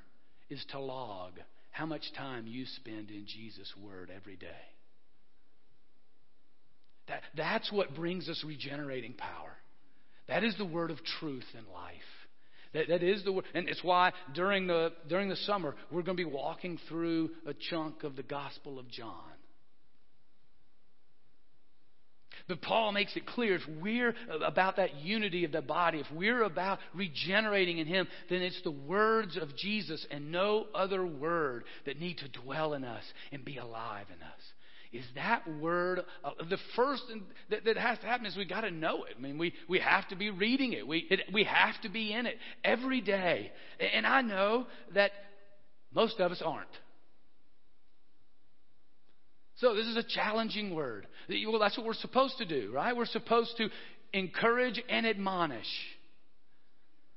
is 0.50 0.64
to 0.72 0.80
log 0.80 1.34
how 1.72 1.86
much 1.86 2.04
time 2.18 2.48
you 2.48 2.66
spend 2.78 3.10
in 3.10 3.26
Jesus' 3.26 3.74
Word 3.82 4.12
every 4.16 4.36
day. 4.36 4.48
That, 7.08 7.22
that's 7.36 7.72
what 7.72 7.96
brings 7.96 8.30
us 8.30 8.44
regenerating 8.46 9.14
power. 9.14 9.58
That 10.28 10.44
is 10.44 10.56
the 10.58 10.66
word 10.66 10.92
of 10.92 10.98
truth 11.20 11.46
in 11.54 11.66
life. 11.74 11.94
That, 12.74 12.88
that 12.88 13.04
is 13.04 13.24
the 13.26 13.34
word, 13.34 13.46
and 13.54 13.68
it's 13.68 13.84
why 13.84 14.14
during 14.34 14.68
the 14.68 14.94
during 15.10 15.28
the 15.28 15.36
summer 15.36 15.76
we're 15.92 16.04
going 16.04 16.16
to 16.16 16.24
be 16.24 16.30
walking 16.30 16.80
through 16.88 17.32
a 17.46 17.54
chunk 17.70 18.04
of 18.04 18.16
the 18.16 18.24
Gospel 18.24 18.80
of 18.80 18.88
John. 18.90 19.31
But 22.52 22.62
Paul 22.62 22.92
makes 22.92 23.16
it 23.16 23.26
clear 23.26 23.56
if 23.56 23.62
we're 23.80 24.14
about 24.44 24.76
that 24.76 24.96
unity 24.96 25.46
of 25.46 25.54
the 25.54 25.62
body, 25.62 26.00
if 26.00 26.12
we're 26.12 26.44
about 26.44 26.80
regenerating 26.94 27.78
in 27.78 27.88
Him, 27.88 28.10
then 28.30 28.42
it's 28.42 28.62
the 28.64 28.72
words 28.72 29.38
of 29.38 29.56
Jesus 29.56 30.06
and 30.12 30.34
no 30.34 30.66
other 30.76 31.06
word 31.06 31.64
that 31.86 31.98
need 31.98 32.18
to 32.18 32.28
dwell 32.28 32.74
in 32.74 32.84
us 32.84 33.06
and 33.32 33.46
be 33.46 33.58
alive 33.58 34.08
in 34.14 34.22
us. 34.22 34.42
Is 34.92 35.06
that 35.16 35.44
word 35.62 36.02
uh, 36.26 36.32
the 36.50 36.58
first 36.76 37.04
that, 37.52 37.64
that, 37.64 37.78
has 37.78 37.98
to 38.00 38.06
happen? 38.06 38.26
Is 38.26 38.36
we 38.36 38.44
got 38.44 38.62
to 38.62 38.72
know 38.72 39.06
it. 39.06 39.16
I 39.18 39.22
mean, 39.22 39.38
we, 39.38 39.54
we 39.70 39.80
have 39.80 40.06
to 40.10 40.18
be 40.18 40.30
reading 40.30 40.74
it. 40.74 40.86
We 40.86 41.08
it, 41.10 41.22
we 41.32 41.46
have 41.46 41.80
to 41.84 41.90
be 41.90 42.12
in 42.12 42.26
it 42.26 42.36
every 42.66 43.00
day. 43.00 43.54
And 43.94 44.06
I 44.06 44.22
know 44.24 44.68
that 44.94 45.12
most 45.94 46.20
of 46.20 46.34
us 46.34 46.42
aren't. 46.46 46.68
So 49.62 49.76
this 49.76 49.86
is 49.86 49.96
a 49.96 50.04
challenging 50.04 50.74
word. 50.74 51.06
Well, 51.30 51.60
that's 51.60 51.78
what 51.78 51.86
we're 51.86 51.94
supposed 51.94 52.40
to 52.40 52.46
do, 52.46 52.72
right? 52.74 52.98
We're 52.98 53.06
supposed 53.06 53.56
to 53.58 53.70
encourage 54.12 54.82
and 54.90 55.06
admonish. 55.06 55.68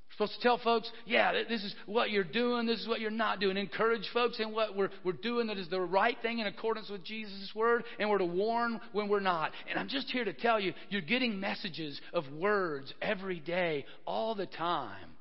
We're 0.08 0.26
supposed 0.26 0.34
to 0.34 0.42
tell 0.42 0.58
folks, 0.58 0.90
yeah, 1.06 1.32
this 1.48 1.64
is 1.64 1.74
what 1.86 2.10
you're 2.10 2.22
doing, 2.22 2.66
this 2.66 2.80
is 2.80 2.86
what 2.86 3.00
you're 3.00 3.10
not 3.10 3.40
doing. 3.40 3.56
Encourage 3.56 4.06
folks 4.12 4.38
in 4.40 4.52
what 4.52 4.76
we're, 4.76 4.90
we're 5.04 5.12
doing 5.12 5.46
that 5.46 5.56
is 5.56 5.70
the 5.70 5.80
right 5.80 6.18
thing 6.20 6.38
in 6.38 6.46
accordance 6.46 6.90
with 6.90 7.02
Jesus' 7.02 7.50
word, 7.54 7.82
and 7.98 8.10
we're 8.10 8.18
to 8.18 8.26
warn 8.26 8.78
when 8.92 9.08
we're 9.08 9.20
not. 9.20 9.50
And 9.70 9.78
I'm 9.78 9.88
just 9.88 10.10
here 10.10 10.26
to 10.26 10.34
tell 10.34 10.60
you, 10.60 10.74
you're 10.90 11.00
getting 11.00 11.40
messages 11.40 11.98
of 12.12 12.24
words 12.30 12.92
every 13.00 13.40
day, 13.40 13.86
all 14.06 14.34
the 14.34 14.46
time. 14.46 15.13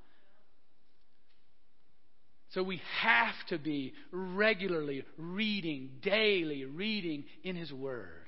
So 2.53 2.61
we 2.61 2.79
have 3.01 3.33
to 3.49 3.57
be 3.57 3.93
regularly 4.11 5.03
reading, 5.17 5.89
daily 6.03 6.65
reading 6.65 7.25
in 7.43 7.55
His 7.55 7.73
Word. 7.73 8.27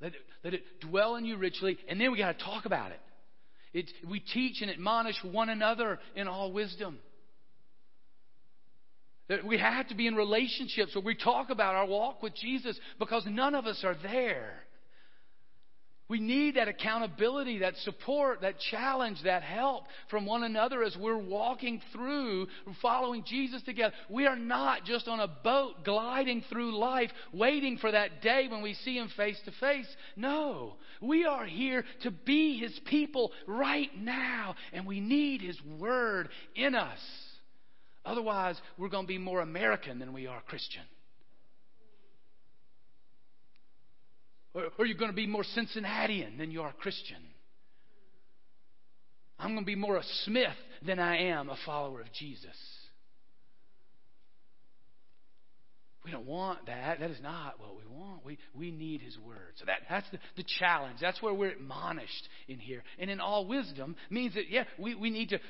Let 0.00 0.14
it, 0.14 0.20
let 0.44 0.54
it 0.54 0.62
dwell 0.80 1.16
in 1.16 1.24
you 1.24 1.36
richly, 1.36 1.76
and 1.88 2.00
then 2.00 2.12
we 2.12 2.18
got 2.18 2.38
to 2.38 2.44
talk 2.44 2.66
about 2.66 2.92
it. 2.92 3.00
it. 3.72 3.90
We 4.08 4.20
teach 4.20 4.62
and 4.62 4.70
admonish 4.70 5.16
one 5.22 5.48
another 5.48 5.98
in 6.14 6.28
all 6.28 6.52
wisdom. 6.52 6.98
We 9.44 9.58
have 9.58 9.88
to 9.88 9.94
be 9.94 10.06
in 10.06 10.14
relationships 10.14 10.94
where 10.94 11.04
we 11.04 11.14
talk 11.14 11.50
about 11.50 11.74
our 11.74 11.86
walk 11.86 12.22
with 12.22 12.34
Jesus 12.34 12.78
because 12.98 13.24
none 13.28 13.54
of 13.54 13.66
us 13.66 13.82
are 13.84 13.96
there. 14.02 14.54
We 16.10 16.18
need 16.18 16.56
that 16.56 16.66
accountability, 16.66 17.58
that 17.58 17.76
support, 17.76 18.40
that 18.40 18.58
challenge, 18.58 19.22
that 19.22 19.44
help 19.44 19.84
from 20.08 20.26
one 20.26 20.42
another 20.42 20.82
as 20.82 20.96
we're 20.96 21.16
walking 21.16 21.80
through, 21.92 22.48
following 22.82 23.22
Jesus 23.24 23.62
together. 23.62 23.94
We 24.08 24.26
are 24.26 24.34
not 24.34 24.84
just 24.84 25.06
on 25.06 25.20
a 25.20 25.28
boat 25.28 25.84
gliding 25.84 26.42
through 26.50 26.76
life, 26.76 27.12
waiting 27.32 27.78
for 27.78 27.92
that 27.92 28.22
day 28.22 28.48
when 28.50 28.60
we 28.60 28.74
see 28.74 28.98
Him 28.98 29.08
face 29.16 29.38
to 29.44 29.52
face. 29.60 29.86
No, 30.16 30.74
we 31.00 31.26
are 31.26 31.46
here 31.46 31.84
to 32.02 32.10
be 32.10 32.58
His 32.58 32.76
people 32.86 33.30
right 33.46 33.96
now, 33.96 34.56
and 34.72 34.84
we 34.84 34.98
need 34.98 35.42
His 35.42 35.62
Word 35.78 36.28
in 36.56 36.74
us. 36.74 36.98
Otherwise, 38.04 38.60
we're 38.76 38.88
going 38.88 39.04
to 39.04 39.08
be 39.08 39.18
more 39.18 39.42
American 39.42 40.00
than 40.00 40.12
we 40.12 40.26
are 40.26 40.42
Christian. 40.48 40.82
Or, 44.54 44.64
or 44.78 44.86
you're 44.86 44.98
going 44.98 45.10
to 45.10 45.16
be 45.16 45.26
more 45.26 45.44
Cincinnatian 45.44 46.38
than 46.38 46.50
you 46.50 46.62
are 46.62 46.72
Christian. 46.72 47.18
I'm 49.38 49.52
going 49.52 49.64
to 49.64 49.66
be 49.66 49.76
more 49.76 49.96
a 49.96 50.04
Smith 50.24 50.56
than 50.84 50.98
I 50.98 51.28
am 51.28 51.48
a 51.48 51.56
follower 51.64 52.00
of 52.00 52.12
Jesus. 52.12 52.56
We 56.04 56.10
don't 56.10 56.26
want 56.26 56.66
that. 56.66 57.00
That 57.00 57.10
is 57.10 57.20
not 57.22 57.60
what 57.60 57.76
we 57.76 57.82
want. 57.90 58.24
We, 58.24 58.38
we 58.54 58.70
need 58.70 59.02
His 59.02 59.18
Word. 59.18 59.52
So 59.56 59.66
that, 59.66 59.80
that's 59.88 60.10
the, 60.10 60.18
the 60.36 60.44
challenge. 60.58 60.98
That's 61.00 61.20
where 61.22 61.34
we're 61.34 61.50
admonished 61.50 62.28
in 62.48 62.58
here. 62.58 62.82
And 62.98 63.10
in 63.10 63.20
all 63.20 63.46
wisdom 63.46 63.96
means 64.08 64.34
that, 64.34 64.50
yeah, 64.50 64.64
we, 64.78 64.94
we 64.94 65.10
need 65.10 65.30
to 65.30 65.40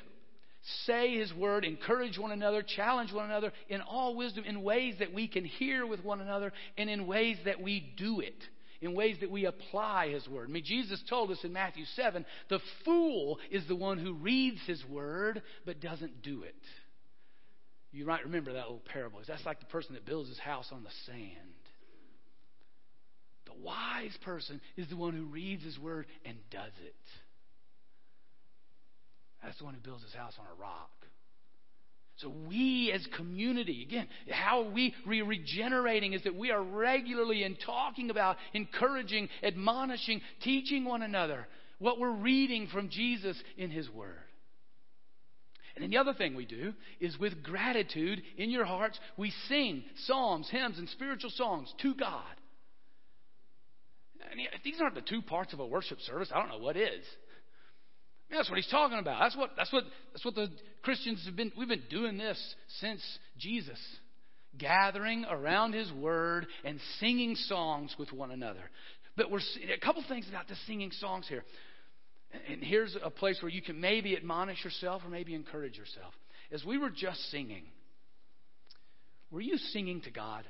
say 0.85 1.17
His 1.17 1.33
Word, 1.33 1.63
encourage 1.63 2.17
one 2.17 2.31
another, 2.31 2.63
challenge 2.63 3.13
one 3.13 3.25
another 3.25 3.53
in 3.69 3.81
all 3.81 4.15
wisdom 4.15 4.43
in 4.43 4.61
ways 4.61 4.95
that 4.99 5.13
we 5.13 5.27
can 5.27 5.45
hear 5.45 5.85
with 5.85 6.03
one 6.03 6.21
another 6.21 6.51
and 6.77 6.89
in 6.89 7.07
ways 7.07 7.37
that 7.45 7.61
we 7.61 7.93
do 7.97 8.19
it 8.19 8.35
in 8.81 8.95
ways 8.95 9.17
that 9.21 9.31
we 9.31 9.45
apply 9.45 10.09
His 10.09 10.27
Word. 10.27 10.49
I 10.49 10.51
mean, 10.51 10.63
Jesus 10.65 11.01
told 11.09 11.31
us 11.31 11.37
in 11.43 11.53
Matthew 11.53 11.85
7 11.95 12.25
the 12.49 12.59
fool 12.83 13.39
is 13.49 13.67
the 13.67 13.75
one 13.75 13.97
who 13.97 14.13
reads 14.13 14.59
His 14.65 14.83
Word 14.85 15.41
but 15.65 15.79
doesn't 15.79 16.21
do 16.21 16.43
it. 16.43 16.55
You 17.91 18.05
might 18.05 18.23
remember 18.23 18.53
that 18.53 18.63
little 18.63 18.81
parable. 18.91 19.19
That's 19.27 19.45
like 19.45 19.59
the 19.59 19.65
person 19.65 19.93
that 19.95 20.05
builds 20.05 20.29
his 20.29 20.39
house 20.39 20.67
on 20.71 20.83
the 20.83 20.89
sand. 21.05 21.27
The 23.45 23.61
wise 23.61 24.17
person 24.23 24.61
is 24.77 24.87
the 24.89 24.95
one 24.95 25.13
who 25.13 25.25
reads 25.25 25.63
His 25.63 25.77
Word 25.77 26.05
and 26.25 26.37
does 26.49 26.71
it. 26.83 26.95
That's 29.43 29.57
the 29.57 29.65
one 29.65 29.73
who 29.73 29.81
builds 29.81 30.03
his 30.03 30.13
house 30.13 30.33
on 30.39 30.45
a 30.45 30.61
rock. 30.61 30.91
So, 32.21 32.31
we 32.47 32.91
as 32.93 33.05
community, 33.17 33.83
again, 33.87 34.07
how 34.29 34.69
we 34.69 34.93
re- 35.07 35.23
regenerating 35.23 36.13
is 36.13 36.23
that 36.23 36.35
we 36.35 36.51
are 36.51 36.61
regularly 36.61 37.43
in 37.43 37.55
talking 37.55 38.11
about, 38.11 38.37
encouraging, 38.53 39.27
admonishing, 39.41 40.21
teaching 40.41 40.85
one 40.85 41.01
another 41.01 41.47
what 41.79 41.99
we're 41.99 42.11
reading 42.11 42.67
from 42.67 42.89
Jesus 42.89 43.35
in 43.57 43.71
His 43.71 43.89
Word. 43.89 44.19
And 45.75 45.81
then 45.83 45.89
the 45.89 45.97
other 45.97 46.13
thing 46.13 46.35
we 46.35 46.45
do 46.45 46.73
is 46.99 47.17
with 47.17 47.41
gratitude 47.41 48.21
in 48.37 48.51
your 48.51 48.65
hearts, 48.65 48.99
we 49.17 49.33
sing 49.47 49.83
psalms, 50.05 50.47
hymns, 50.49 50.77
and 50.77 50.87
spiritual 50.89 51.31
songs 51.31 51.73
to 51.81 51.95
God. 51.95 52.35
And 54.29 54.39
if 54.39 54.61
these 54.63 54.79
aren't 54.79 54.95
the 54.95 55.01
two 55.01 55.23
parts 55.23 55.53
of 55.53 55.59
a 55.59 55.65
worship 55.65 55.99
service, 56.01 56.29
I 56.33 56.39
don't 56.39 56.49
know 56.49 56.63
what 56.63 56.77
is. 56.77 57.03
That's 58.31 58.49
what 58.49 58.55
he's 58.57 58.71
talking 58.71 58.97
about. 58.97 59.19
That's 59.19 59.35
what, 59.35 59.51
that's 59.57 59.73
what, 59.73 59.83
that's 60.13 60.23
what 60.23 60.35
the 60.35 60.49
Christians 60.83 61.23
have 61.25 61.35
been. 61.35 61.51
We've 61.57 61.67
been 61.67 61.83
doing 61.89 62.17
this 62.17 62.55
since 62.79 63.01
Jesus. 63.37 63.79
Gathering 64.57 65.25
around 65.29 65.73
his 65.73 65.91
word 65.93 66.47
and 66.63 66.79
singing 66.99 67.35
songs 67.35 67.95
with 67.99 68.11
one 68.11 68.31
another. 68.31 68.63
But 69.17 69.29
we're 69.29 69.39
a 69.39 69.79
couple 69.79 70.03
things 70.07 70.27
about 70.29 70.47
the 70.47 70.55
singing 70.67 70.91
songs 70.91 71.25
here. 71.27 71.43
And 72.49 72.63
here's 72.63 72.95
a 73.01 73.09
place 73.09 73.37
where 73.41 73.51
you 73.51 73.61
can 73.61 73.79
maybe 73.79 74.15
admonish 74.15 74.63
yourself 74.63 75.01
or 75.03 75.09
maybe 75.09 75.33
encourage 75.33 75.77
yourself. 75.77 76.13
As 76.51 76.63
we 76.63 76.77
were 76.77 76.89
just 76.89 77.19
singing, 77.31 77.63
were 79.29 79.41
you 79.41 79.57
singing 79.57 80.01
to 80.01 80.11
God? 80.11 80.45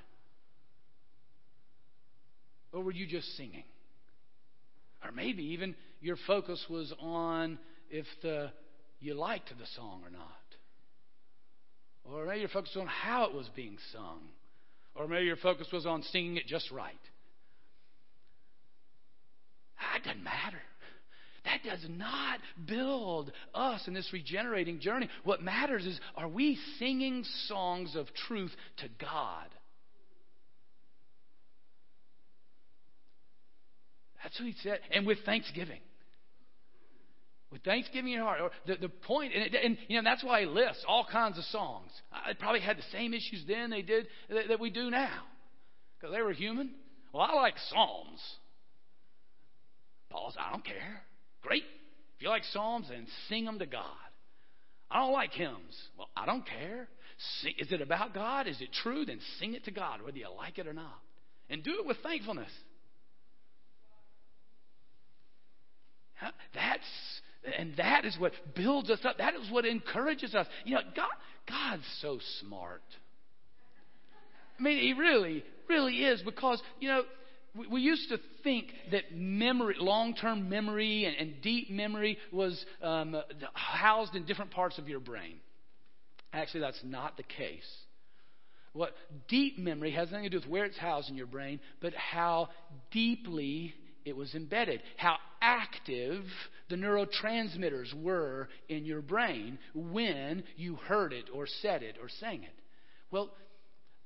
Or 2.71 2.83
were 2.83 2.91
you 2.91 3.07
just 3.07 3.35
singing? 3.37 3.63
Or 5.03 5.11
maybe 5.11 5.43
even 5.43 5.75
your 5.99 6.17
focus 6.27 6.63
was 6.69 6.93
on 6.99 7.59
if 7.91 8.05
the, 8.21 8.51
you 8.99 9.13
liked 9.13 9.49
the 9.49 9.65
song 9.75 10.01
or 10.03 10.09
not. 10.09 10.21
Or 12.03 12.25
maybe 12.25 12.39
your 12.39 12.49
focus 12.49 12.71
was 12.75 12.81
on 12.81 12.87
how 12.87 13.25
it 13.25 13.33
was 13.33 13.47
being 13.55 13.77
sung. 13.91 14.21
Or 14.95 15.07
maybe 15.07 15.25
your 15.25 15.37
focus 15.37 15.67
was 15.71 15.85
on 15.85 16.03
singing 16.03 16.37
it 16.37 16.47
just 16.47 16.71
right. 16.71 16.95
Ah, 19.79 19.93
that 19.95 20.03
doesn't 20.03 20.23
matter. 20.23 20.61
That 21.45 21.63
does 21.63 21.85
not 21.89 22.39
build 22.67 23.31
us 23.53 23.87
in 23.87 23.93
this 23.93 24.09
regenerating 24.13 24.79
journey. 24.79 25.09
What 25.23 25.41
matters 25.41 25.85
is 25.85 25.99
are 26.15 26.27
we 26.27 26.57
singing 26.77 27.23
songs 27.47 27.95
of 27.95 28.07
truth 28.27 28.51
to 28.77 28.87
God? 28.99 29.47
That's 34.23 34.39
what 34.39 34.47
he 34.47 34.55
said. 34.61 34.79
And 34.91 35.07
with 35.07 35.19
thanksgiving. 35.25 35.79
With 37.51 37.63
thanksgiving 37.63 38.13
in 38.13 38.19
your 38.19 38.25
heart. 38.25 38.51
The, 38.65 38.75
the 38.77 38.89
point, 38.89 39.33
and, 39.35 39.43
it, 39.43 39.55
and 39.61 39.77
you 39.87 40.01
know, 40.01 40.09
that's 40.09 40.23
why 40.23 40.41
he 40.41 40.45
lists 40.45 40.85
all 40.87 41.05
kinds 41.09 41.37
of 41.37 41.43
songs. 41.45 41.91
I 42.11 42.33
probably 42.33 42.61
had 42.61 42.77
the 42.77 42.83
same 42.93 43.13
issues 43.13 43.43
then 43.47 43.69
they 43.69 43.81
did 43.81 44.07
that, 44.29 44.47
that 44.47 44.59
we 44.59 44.69
do 44.69 44.89
now. 44.89 45.23
Because 45.99 46.15
they 46.15 46.21
were 46.21 46.31
human. 46.31 46.71
Well, 47.13 47.23
I 47.23 47.35
like 47.35 47.55
Psalms. 47.69 48.21
Paul's, 50.09 50.35
I 50.39 50.51
don't 50.51 50.63
care. 50.65 51.03
Great. 51.41 51.63
If 52.15 52.21
you 52.21 52.29
like 52.29 52.43
Psalms, 52.51 52.87
then 52.89 53.05
sing 53.27 53.45
them 53.45 53.59
to 53.59 53.65
God. 53.65 53.83
I 54.89 54.99
don't 54.99 55.13
like 55.13 55.31
hymns. 55.31 55.75
Well, 55.97 56.09
I 56.15 56.25
don't 56.25 56.45
care. 56.45 56.87
Sing, 57.41 57.53
is 57.59 57.71
it 57.71 57.81
about 57.81 58.13
God? 58.13 58.47
Is 58.47 58.61
it 58.61 58.69
true? 58.81 59.05
Then 59.05 59.19
sing 59.39 59.53
it 59.55 59.65
to 59.65 59.71
God, 59.71 60.01
whether 60.01 60.17
you 60.17 60.27
like 60.37 60.57
it 60.57 60.67
or 60.67 60.73
not. 60.73 60.99
And 61.49 61.63
do 61.63 61.79
it 61.79 61.85
with 61.85 61.97
thankfulness. 62.03 62.51
That's 66.53 67.21
and 67.57 67.75
that 67.77 68.05
is 68.05 68.17
what 68.19 68.33
builds 68.55 68.89
us 68.89 68.99
up. 69.03 69.17
That 69.17 69.33
is 69.35 69.49
what 69.51 69.65
encourages 69.65 70.35
us. 70.35 70.47
You 70.65 70.75
know, 70.75 70.81
God 70.95 71.09
God's 71.47 71.83
so 72.01 72.19
smart. 72.39 72.83
I 74.59 74.63
mean, 74.63 74.77
he 74.77 74.93
really, 74.93 75.43
really 75.67 76.05
is 76.05 76.21
because, 76.21 76.61
you 76.79 76.87
know, 76.87 77.03
we, 77.69 77.81
used 77.81 78.09
to 78.09 78.19
think 78.43 78.67
that 78.91 79.15
memory, 79.15 79.75
long-term 79.77 80.47
memory 80.47 81.05
and, 81.05 81.15
and 81.17 81.41
deep 81.41 81.69
memory 81.69 82.17
was 82.31 82.63
um, 82.81 83.19
housed 83.53 84.15
in 84.15 84.25
different 84.25 84.51
parts 84.51 84.77
of 84.77 84.87
your 84.87 84.99
brain. 84.99 85.37
Actually, 86.31 86.61
that's 86.61 86.79
not 86.83 87.17
the 87.17 87.23
case. 87.23 87.67
What 88.73 88.93
deep 89.27 89.57
memory 89.57 89.91
has 89.91 90.11
nothing 90.11 90.23
to 90.25 90.29
do 90.29 90.37
with 90.37 90.47
where 90.47 90.63
it's 90.63 90.77
housed 90.77 91.09
in 91.09 91.15
your 91.17 91.27
brain, 91.27 91.59
but 91.81 91.93
how 91.93 92.49
deeply 92.91 93.73
it 94.05 94.15
was 94.15 94.33
embedded, 94.35 94.81
how 94.97 95.17
active 95.41 96.23
the 96.69 96.75
neurotransmitters 96.75 97.93
were 97.93 98.49
in 98.69 98.85
your 98.85 99.01
brain 99.01 99.59
when 99.73 100.43
you 100.55 100.75
heard 100.75 101.13
it 101.13 101.25
or 101.33 101.47
said 101.61 101.83
it 101.83 101.97
or 102.01 102.09
sang 102.19 102.43
it. 102.43 102.55
Well, 103.11 103.31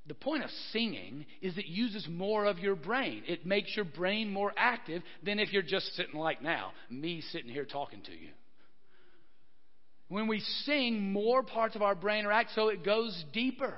the 0.07 0.13
point 0.13 0.43
of 0.43 0.49
singing 0.71 1.25
is 1.41 1.57
it 1.57 1.65
uses 1.65 2.07
more 2.07 2.45
of 2.45 2.59
your 2.59 2.75
brain. 2.75 3.23
It 3.27 3.45
makes 3.45 3.75
your 3.75 3.85
brain 3.85 4.31
more 4.31 4.53
active 4.55 5.01
than 5.23 5.39
if 5.39 5.51
you're 5.51 5.63
just 5.63 5.95
sitting 5.95 6.19
like 6.19 6.41
now, 6.41 6.73
me 6.89 7.21
sitting 7.31 7.49
here 7.49 7.65
talking 7.65 8.01
to 8.03 8.11
you. 8.11 8.29
When 10.07 10.27
we 10.27 10.41
sing, 10.65 11.11
more 11.11 11.41
parts 11.41 11.75
of 11.75 11.81
our 11.81 11.95
brain 11.95 12.25
are 12.25 12.31
active, 12.31 12.53
so 12.53 12.67
it 12.69 12.85
goes 12.85 13.25
deeper. 13.33 13.73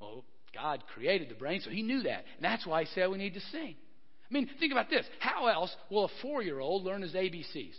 Well, 0.00 0.24
God 0.52 0.82
created 0.92 1.28
the 1.28 1.36
brain, 1.36 1.60
so 1.60 1.70
He 1.70 1.82
knew 1.82 2.02
that. 2.02 2.24
And 2.36 2.44
that's 2.44 2.66
why 2.66 2.82
He 2.82 2.90
said 2.94 3.08
we 3.10 3.18
need 3.18 3.34
to 3.34 3.40
sing. 3.40 3.76
I 4.30 4.34
mean, 4.34 4.48
think 4.58 4.72
about 4.72 4.90
this. 4.90 5.06
How 5.20 5.46
else 5.46 5.74
will 5.90 6.06
a 6.06 6.08
four 6.22 6.42
year 6.42 6.60
old 6.60 6.84
learn 6.84 7.02
his 7.02 7.14
ABCs? 7.14 7.76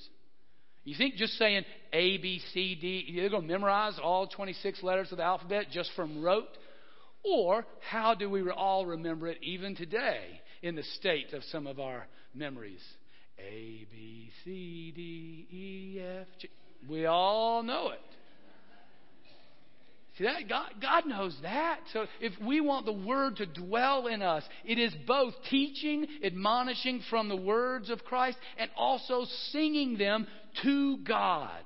You 0.84 0.95
think 0.95 1.15
just 1.15 1.34
saying 1.34 1.65
A, 1.93 2.17
B, 2.17 2.39
C, 2.53 2.75
D, 2.75 3.13
they're 3.15 3.29
going 3.29 3.41
to 3.41 3.47
memorize 3.47 3.97
all 4.01 4.27
26 4.27 4.84
letters 4.84 5.12
of 5.12 5.17
the 5.17 5.23
alphabet 5.23 5.65
just 5.71 5.89
from 5.95 6.21
rote? 6.21 6.45
Or 7.23 7.65
how 7.89 8.13
do 8.13 8.29
we 8.29 8.47
all 8.51 8.86
remember 8.86 9.27
it 9.27 9.39
even 9.41 9.75
today 9.75 10.41
in 10.62 10.75
the 10.75 10.84
state 10.99 11.34
of 11.34 11.43
some 11.45 11.65
of 11.65 11.79
our 11.79 12.05
memories? 12.36 12.84
A, 13.39 13.88
B, 13.91 14.29
C, 14.43 14.93
D, 14.95 15.47
E, 15.51 15.99
F, 16.21 16.27
G. 16.39 16.49
We 16.88 17.08
all 17.08 17.63
know 17.63 17.89
it. 17.89 18.14
See 20.17 20.23
that? 20.23 20.47
God, 20.47 20.69
God 20.82 21.06
knows 21.06 21.38
that. 21.41 21.80
So 21.91 22.06
if 22.21 22.34
we 22.41 22.62
want 22.62 22.86
the 22.86 22.93
Word 22.93 23.36
to 23.38 23.45
dwell 23.45 24.08
in 24.08 24.21
us, 24.21 24.43
it 24.63 24.80
is 24.80 24.93
both 25.06 25.34
teaching, 25.49 26.08
admonishing 26.23 27.01
from 27.10 27.28
the 27.28 27.36
words 27.36 27.89
of 27.89 28.06
Christ, 28.06 28.38
and 28.58 28.69
also 28.78 29.25
singing 29.51 29.97
them 29.97 30.25
to 30.63 30.97
God. 30.99 31.63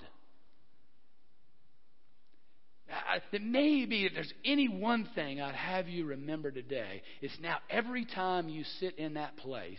That 3.32 3.44
maybe 3.44 4.06
if 4.06 4.14
there's 4.16 4.34
any 4.44 4.68
one 4.68 5.08
thing 5.14 5.40
I'd 5.40 5.54
have 5.54 5.88
you 5.88 6.06
remember 6.06 6.50
today, 6.50 7.04
it's 7.22 7.38
now 7.40 7.58
every 7.70 8.04
time 8.04 8.50
you 8.50 8.64
sit 8.80 8.98
in 8.98 9.14
that 9.14 9.38
place 9.38 9.78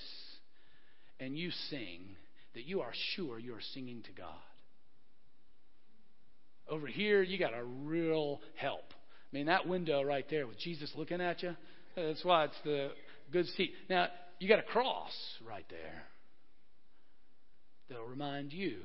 and 1.19 1.37
you 1.37 1.51
sing, 1.71 2.03
that 2.55 2.67
you 2.67 2.83
are 2.83 2.93
sure 3.15 3.37
you 3.37 3.55
are 3.55 3.63
singing 3.75 4.03
to 4.05 4.13
God. 4.13 4.29
Over 6.71 6.87
here, 6.87 7.23
you 7.23 7.39
got 7.39 7.53
a 7.53 7.65
real 7.65 8.41
help. 8.55 8.95
I 9.33 9.37
mean, 9.37 9.47
that 9.47 9.67
window 9.67 10.03
right 10.03 10.25
there 10.31 10.47
with 10.47 10.59
Jesus 10.59 10.91
looking 10.97 11.21
at 11.21 11.43
you, 11.43 11.57
that's 11.97 12.25
why 12.25 12.45
it's 12.45 12.57
the 12.65 12.91
good 13.33 13.47
seat. 13.49 13.73
Now, 13.89 14.09
you 14.39 14.49
got 14.49 14.61
a 14.61 14.65
cross 14.65 15.13
right 15.47 15.67
there 15.69 16.05
that'll 17.89 18.07
remind 18.07 18.53
you. 18.53 18.79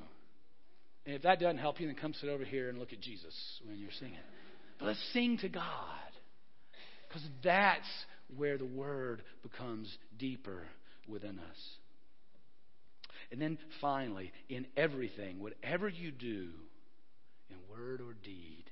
And 1.06 1.15
if 1.15 1.21
that 1.21 1.39
doesn't 1.39 1.60
help 1.60 1.80
you, 1.80 1.86
then 1.86 1.95
come 1.95 2.13
sit 2.13 2.30
over 2.30 2.43
here 2.43 2.69
and 2.69 2.80
look 2.80 2.91
at 2.91 3.00
Jesus 3.00 3.34
when 3.65 3.78
you're 3.78 3.91
singing. 4.00 4.17
But 4.80 4.88
let's 4.88 5.10
sing 5.13 5.38
to 5.39 5.50
God. 5.50 5.63
Because 7.08 7.24
that's 7.43 7.88
where 8.36 8.58
the 8.58 8.65
Word 8.65 9.21
becomes 9.43 9.95
deeper 10.17 10.63
within 11.08 11.39
us. 11.39 11.58
And 13.32 13.39
then 13.39 13.58
finally, 13.80 14.32
in 14.50 14.65
everything, 14.76 15.39
whatever 15.39 15.88
you 15.88 16.12
do, 16.12 16.50
in 17.49 17.58
word 17.69 18.01
or 18.01 18.13
deed. 18.23 18.65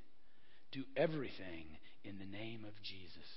Do 0.71 0.83
everything 0.97 1.77
in 2.03 2.17
the 2.17 2.25
name 2.25 2.65
of 2.65 2.73
Jesus. 2.81 3.29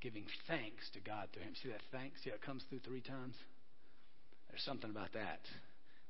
Giving 0.00 0.24
thanks 0.48 0.90
to 0.94 1.00
God 1.00 1.28
through 1.32 1.44
Him. 1.44 1.54
See 1.62 1.68
that 1.70 1.80
thanks? 1.92 2.22
See 2.22 2.30
how 2.30 2.36
it 2.36 2.42
comes 2.42 2.64
through 2.68 2.80
three 2.80 3.00
times? 3.00 3.34
There's 4.50 4.64
something 4.64 4.90
about 4.90 5.12
that. 5.14 5.40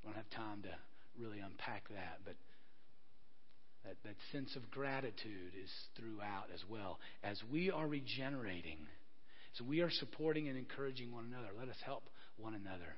We 0.03 0.09
don't 0.09 0.17
have 0.17 0.31
time 0.31 0.63
to 0.63 0.75
really 1.21 1.39
unpack 1.39 1.89
that, 1.91 2.19
but 2.25 2.35
that, 3.85 3.97
that 4.05 4.17
sense 4.33 4.57
of 4.57 4.71
gratitude 4.71 5.53
is 5.63 5.71
throughout 5.97 6.47
as 6.53 6.61
well. 6.69 6.99
As 7.23 7.41
we 7.53 7.71
are 7.71 7.87
regenerating, 7.87 8.79
So 9.55 9.65
we 9.65 9.81
are 9.81 9.91
supporting 9.91 10.49
and 10.49 10.57
encouraging 10.57 11.13
one 11.13 11.27
another. 11.27 11.49
Let 11.59 11.69
us 11.69 11.77
help 11.85 12.05
one 12.37 12.55
another 12.55 12.97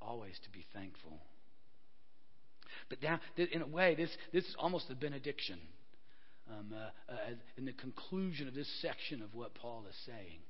always 0.00 0.34
to 0.44 0.50
be 0.50 0.66
thankful. 0.74 1.20
But 2.88 3.02
now, 3.02 3.20
in 3.36 3.62
a 3.62 3.66
way, 3.66 3.94
this, 3.94 4.10
this 4.32 4.44
is 4.44 4.56
almost 4.58 4.90
a 4.90 4.94
benediction 4.94 5.58
um, 6.50 6.72
uh, 6.72 7.12
uh, 7.12 7.16
in 7.56 7.64
the 7.64 7.72
conclusion 7.72 8.48
of 8.48 8.54
this 8.54 8.70
section 8.80 9.22
of 9.22 9.34
what 9.34 9.54
Paul 9.54 9.84
is 9.88 9.96
saying. 10.06 10.40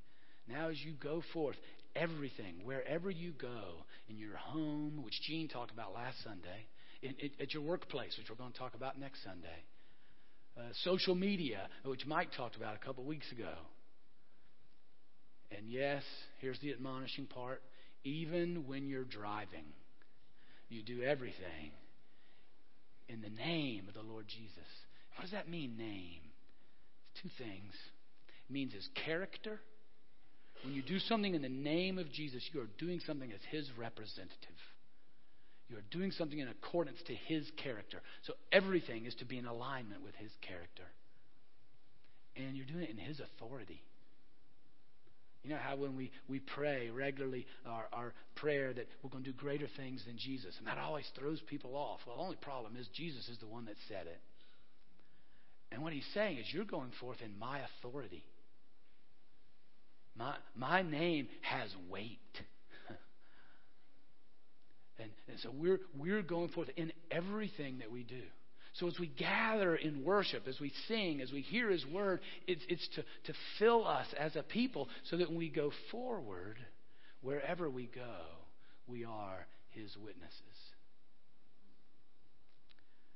Now, 0.47 0.69
as 0.69 0.77
you 0.83 0.93
go 0.93 1.21
forth, 1.33 1.57
everything, 1.95 2.61
wherever 2.63 3.09
you 3.09 3.33
go, 3.39 3.83
in 4.09 4.17
your 4.17 4.37
home, 4.37 5.01
which 5.03 5.19
Gene 5.23 5.47
talked 5.47 5.71
about 5.71 5.93
last 5.93 6.23
Sunday, 6.23 6.65
in, 7.01 7.15
in, 7.19 7.31
at 7.41 7.53
your 7.53 7.63
workplace, 7.63 8.15
which 8.17 8.29
we're 8.29 8.35
going 8.35 8.53
to 8.53 8.57
talk 8.59 8.75
about 8.75 8.99
next 8.99 9.23
Sunday, 9.23 9.63
uh, 10.57 10.61
social 10.83 11.15
media, 11.15 11.67
which 11.83 12.05
Mike 12.05 12.29
talked 12.35 12.55
about 12.55 12.75
a 12.75 12.85
couple 12.85 13.03
weeks 13.03 13.31
ago. 13.31 13.53
And 15.55 15.69
yes, 15.69 16.03
here's 16.39 16.59
the 16.59 16.71
admonishing 16.71 17.25
part 17.25 17.61
even 18.03 18.67
when 18.67 18.87
you're 18.87 19.03
driving, 19.03 19.65
you 20.69 20.81
do 20.81 21.03
everything 21.03 21.71
in 23.09 23.21
the 23.21 23.29
name 23.29 23.85
of 23.87 23.93
the 23.93 24.01
Lord 24.01 24.25
Jesus. 24.27 24.67
What 25.15 25.23
does 25.23 25.31
that 25.31 25.49
mean, 25.49 25.77
name? 25.77 26.21
It's 27.11 27.21
two 27.21 27.43
things. 27.43 27.73
It 28.49 28.53
means 28.53 28.73
his 28.73 28.87
character. 29.05 29.59
When 30.63 30.73
you 30.73 30.81
do 30.81 30.99
something 30.99 31.33
in 31.33 31.41
the 31.41 31.49
name 31.49 31.97
of 31.97 32.11
Jesus, 32.11 32.47
you 32.53 32.61
are 32.61 32.69
doing 32.77 32.99
something 33.05 33.31
as 33.31 33.39
his 33.51 33.69
representative. 33.77 34.61
You 35.69 35.77
are 35.77 35.83
doing 35.91 36.11
something 36.11 36.39
in 36.39 36.47
accordance 36.47 36.99
to 37.07 37.13
his 37.13 37.49
character. 37.61 38.01
So 38.23 38.33
everything 38.51 39.05
is 39.05 39.15
to 39.15 39.25
be 39.25 39.37
in 39.37 39.45
alignment 39.45 40.03
with 40.03 40.15
his 40.15 40.31
character. 40.41 40.83
And 42.35 42.55
you're 42.55 42.65
doing 42.65 42.83
it 42.83 42.89
in 42.89 42.97
his 42.97 43.19
authority. 43.19 43.81
You 45.47 45.53
know 45.53 45.61
how 45.61 45.77
when 45.77 45.95
we, 45.95 46.11
we 46.27 46.39
pray 46.39 46.89
regularly, 46.89 47.47
our, 47.65 47.85
our 47.93 48.13
prayer 48.35 48.73
that 48.73 48.85
we're 49.01 49.09
going 49.09 49.23
to 49.23 49.31
do 49.31 49.37
greater 49.37 49.67
things 49.77 50.03
than 50.05 50.17
Jesus, 50.17 50.53
and 50.57 50.67
that 50.67 50.77
always 50.77 51.09
throws 51.17 51.39
people 51.47 51.73
off. 51.73 52.01
Well, 52.05 52.17
the 52.17 52.21
only 52.21 52.35
problem 52.35 52.75
is 52.75 52.85
Jesus 52.93 53.29
is 53.29 53.37
the 53.37 53.47
one 53.47 53.63
that 53.67 53.75
said 53.87 54.07
it. 54.07 54.19
And 55.71 55.81
what 55.81 55.93
he's 55.93 56.05
saying 56.13 56.39
is, 56.39 56.47
you're 56.51 56.65
going 56.65 56.91
forth 56.99 57.19
in 57.23 57.39
my 57.39 57.61
authority. 57.79 58.25
My, 60.17 60.35
my 60.53 60.81
name 60.81 61.29
has 61.43 61.73
weight. 61.89 62.19
and, 64.99 65.09
and 65.29 65.39
so 65.39 65.49
we're, 65.57 65.79
we're 65.97 66.23
going 66.23 66.49
forth 66.49 66.67
in 66.75 66.91
everything 67.09 67.77
that 67.77 67.89
we 67.89 68.03
do. 68.03 68.23
So 68.73 68.87
as 68.87 68.99
we 68.99 69.07
gather 69.07 69.75
in 69.75 70.03
worship, 70.03 70.47
as 70.47 70.59
we 70.59 70.71
sing, 70.87 71.21
as 71.21 71.31
we 71.31 71.41
hear 71.41 71.69
His 71.69 71.85
word, 71.85 72.19
it's, 72.47 72.63
it's 72.69 72.87
to, 72.95 73.01
to 73.01 73.33
fill 73.59 73.87
us 73.87 74.07
as 74.19 74.35
a 74.35 74.43
people 74.43 74.87
so 75.09 75.17
that 75.17 75.29
when 75.29 75.37
we 75.37 75.49
go 75.49 75.71
forward, 75.91 76.57
wherever 77.21 77.69
we 77.69 77.89
go, 77.93 78.15
we 78.87 79.03
are 79.03 79.47
His 79.69 79.95
witnesses. 79.97 80.41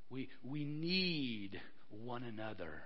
We, 0.09 0.29
we 0.43 0.65
need 0.65 1.61
one 1.89 2.23
another 2.23 2.81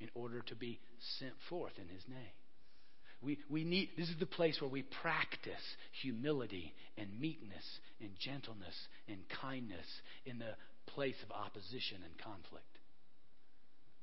in 0.00 0.08
order 0.14 0.42
to 0.42 0.54
be 0.54 0.80
sent 1.18 1.32
forth 1.48 1.72
in 1.78 1.88
His 1.88 2.02
name. 2.08 2.18
We, 3.22 3.38
we 3.48 3.62
need, 3.62 3.90
this 3.96 4.08
is 4.08 4.16
the 4.18 4.26
place 4.26 4.60
where 4.60 4.70
we 4.70 4.82
practice 4.82 5.62
humility 6.02 6.74
and 6.98 7.08
meekness 7.20 7.64
and 8.00 8.10
gentleness 8.18 8.74
and 9.06 9.18
kindness 9.40 9.86
in 10.26 10.40
the 10.40 10.56
place 10.86 11.16
of 11.22 11.30
opposition 11.30 11.98
and 12.04 12.18
conflict. 12.18 12.66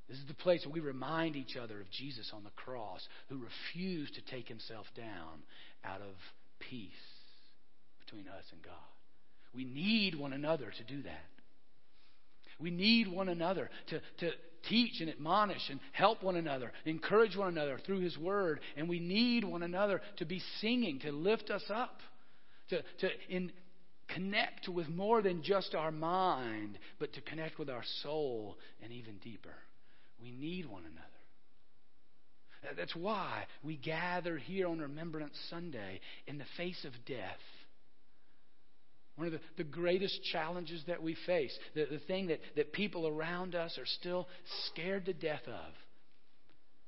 This 0.08 0.18
is 0.18 0.28
the 0.28 0.34
place 0.34 0.66
where 0.66 0.74
we 0.74 0.80
remind 0.80 1.36
each 1.36 1.56
other 1.56 1.80
of 1.80 1.90
Jesus 1.92 2.32
on 2.34 2.44
the 2.44 2.50
cross 2.52 3.08
who 3.30 3.38
refused 3.38 4.16
to 4.16 4.22
take 4.22 4.48
himself 4.48 4.88
down 4.96 5.44
out 5.86 6.02
of 6.02 6.16
peace 6.60 6.90
between 8.04 8.28
us 8.28 8.44
and 8.52 8.62
God. 8.64 8.74
We 9.54 9.66
need 9.66 10.16
one 10.16 10.34
another 10.34 10.72
to 10.78 10.84
do 10.84 11.04
that. 11.04 11.26
We 12.60 12.72
need 12.72 13.08
one 13.08 13.30
another 13.30 13.70
to, 13.88 14.02
to 14.18 14.32
teach 14.68 15.00
and 15.00 15.10
admonish 15.10 15.70
and 15.70 15.80
help 15.94 16.24
one 16.24 16.36
another, 16.36 16.72
encourage 16.86 17.36
one 17.36 17.48
another 17.50 17.80
through 17.86 18.02
His 18.02 18.18
Word. 18.18 18.60
And 18.76 18.90
we 18.90 19.00
need 19.00 19.44
one 19.44 19.64
another 19.64 20.02
to 20.18 20.26
be 20.26 20.42
singing, 20.60 21.00
to 21.00 21.12
lift 21.12 21.50
us 21.50 21.64
up, 21.70 22.00
to, 22.70 22.82
to 22.82 23.10
in, 23.30 23.52
connect 24.14 24.68
with 24.68 24.90
more 24.90 25.22
than 25.22 25.44
just 25.44 25.76
our 25.76 25.92
mind, 25.92 26.78
but 27.00 27.14
to 27.14 27.22
connect 27.22 27.60
with 27.60 27.70
our 27.70 27.84
soul 28.02 28.58
and 28.84 28.92
even 28.92 29.18
deeper. 29.18 29.56
We 30.22 30.32
need 30.32 30.66
one 30.66 30.84
another. 30.84 31.06
That's 32.76 32.96
why 32.96 33.46
we 33.64 33.78
gather 33.78 34.38
here 34.38 34.68
on 34.68 34.80
Remembrance 34.80 35.38
Sunday 35.50 36.02
in 36.28 36.38
the 36.38 36.46
face 36.58 36.84
of 36.86 36.92
death. 37.06 37.40
One 39.16 39.28
of 39.28 39.34
the, 39.34 39.40
the 39.58 39.64
greatest 39.64 40.22
challenges 40.32 40.84
that 40.88 41.02
we 41.02 41.16
face, 41.26 41.58
the, 41.74 41.86
the 41.90 42.00
thing 42.00 42.28
that, 42.28 42.40
that 42.56 42.74
people 42.74 43.08
around 43.08 43.56
us 43.56 43.78
are 43.78 43.86
still 43.86 44.28
scared 44.68 45.06
to 45.06 45.14
death 45.14 45.48
of. 45.48 45.74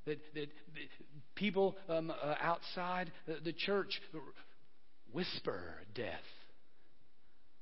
That, 0.06 0.20
that, 0.34 0.50
that 0.74 0.90
people 1.36 1.76
um, 1.88 2.10
uh, 2.10 2.36
outside 2.42 3.12
the, 3.28 3.38
the 3.44 3.54
church 3.54 4.02
whisper 5.14 5.76
death 5.94 6.24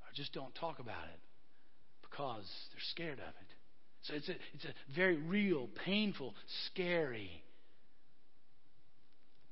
or 0.09 0.13
just 0.15 0.33
don't 0.33 0.53
talk 0.55 0.79
about 0.79 1.05
it 1.13 1.19
because 2.01 2.45
they're 2.71 2.81
scared 2.91 3.19
of 3.19 3.27
it. 3.27 3.49
So 4.01 4.15
it's 4.15 4.29
a, 4.29 4.35
it's 4.53 4.65
a 4.65 4.95
very 4.95 5.17
real, 5.17 5.69
painful, 5.85 6.33
scary 6.67 7.43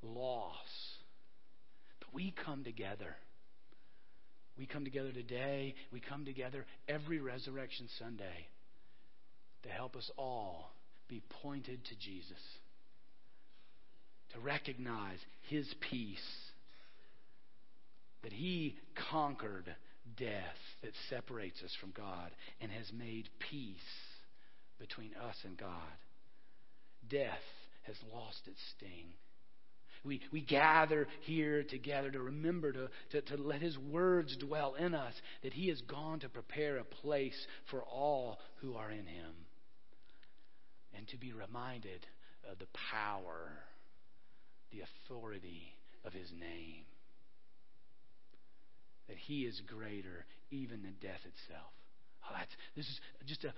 loss. 0.02 0.54
But 2.00 2.14
we 2.14 2.34
come 2.44 2.64
together. 2.64 3.14
We 4.58 4.66
come 4.66 4.84
together 4.84 5.12
today. 5.12 5.74
We 5.92 6.00
come 6.00 6.24
together 6.24 6.66
every 6.88 7.20
Resurrection 7.20 7.88
Sunday 7.98 8.48
to 9.62 9.68
help 9.68 9.96
us 9.96 10.10
all 10.16 10.72
be 11.08 11.22
pointed 11.42 11.84
to 11.84 11.94
Jesus, 11.96 12.42
to 14.32 14.40
recognize 14.40 15.18
His 15.48 15.66
peace, 15.90 16.18
that 18.22 18.32
He 18.32 18.76
conquered 19.10 19.74
death 20.16 20.58
that 20.82 20.92
separates 21.08 21.62
us 21.62 21.74
from 21.80 21.92
God 21.92 22.30
and 22.60 22.70
has 22.70 22.90
made 22.92 23.28
peace 23.50 23.78
between 24.78 25.12
us 25.14 25.36
and 25.44 25.56
God. 25.56 25.70
Death 27.08 27.32
has 27.82 27.96
lost 28.12 28.40
its 28.46 28.60
sting. 28.76 29.08
We, 30.04 30.20
we 30.32 30.40
gather 30.40 31.08
here 31.22 31.64
together 31.64 32.10
to 32.10 32.20
remember 32.20 32.72
to, 32.72 32.88
to, 33.10 33.22
to 33.22 33.36
let 33.36 33.60
His 33.60 33.76
words 33.78 34.36
dwell 34.36 34.74
in 34.74 34.94
us, 34.94 35.14
that 35.42 35.52
He 35.52 35.68
has 35.68 35.80
gone 35.82 36.20
to 36.20 36.28
prepare 36.28 36.76
a 36.78 36.84
place 36.84 37.46
for 37.70 37.82
all 37.82 38.38
who 38.60 38.76
are 38.76 38.90
in 38.90 39.06
Him. 39.06 39.32
And 40.96 41.06
to 41.08 41.16
be 41.16 41.32
reminded 41.32 42.06
of 42.50 42.58
the 42.58 42.66
power, 42.90 43.50
the 44.70 44.82
authority 44.82 45.74
of 46.04 46.12
His 46.12 46.30
name 46.32 46.84
that 49.08 49.16
He 49.16 49.42
is 49.42 49.60
greater 49.66 50.26
even 50.50 50.82
than 50.82 50.94
death 51.00 51.20
itself. 51.24 51.72
Oh, 52.24 52.34
that's, 52.36 52.52
this 52.76 52.86
is 52.86 53.00
just 53.26 53.44
a 53.44 53.52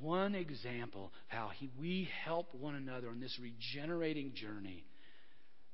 one 0.00 0.34
example 0.34 1.06
of 1.06 1.10
how 1.26 1.50
he, 1.58 1.68
we 1.78 2.08
help 2.24 2.54
one 2.54 2.74
another 2.74 3.08
on 3.08 3.20
this 3.20 3.36
regenerating 3.40 4.32
journey. 4.34 4.84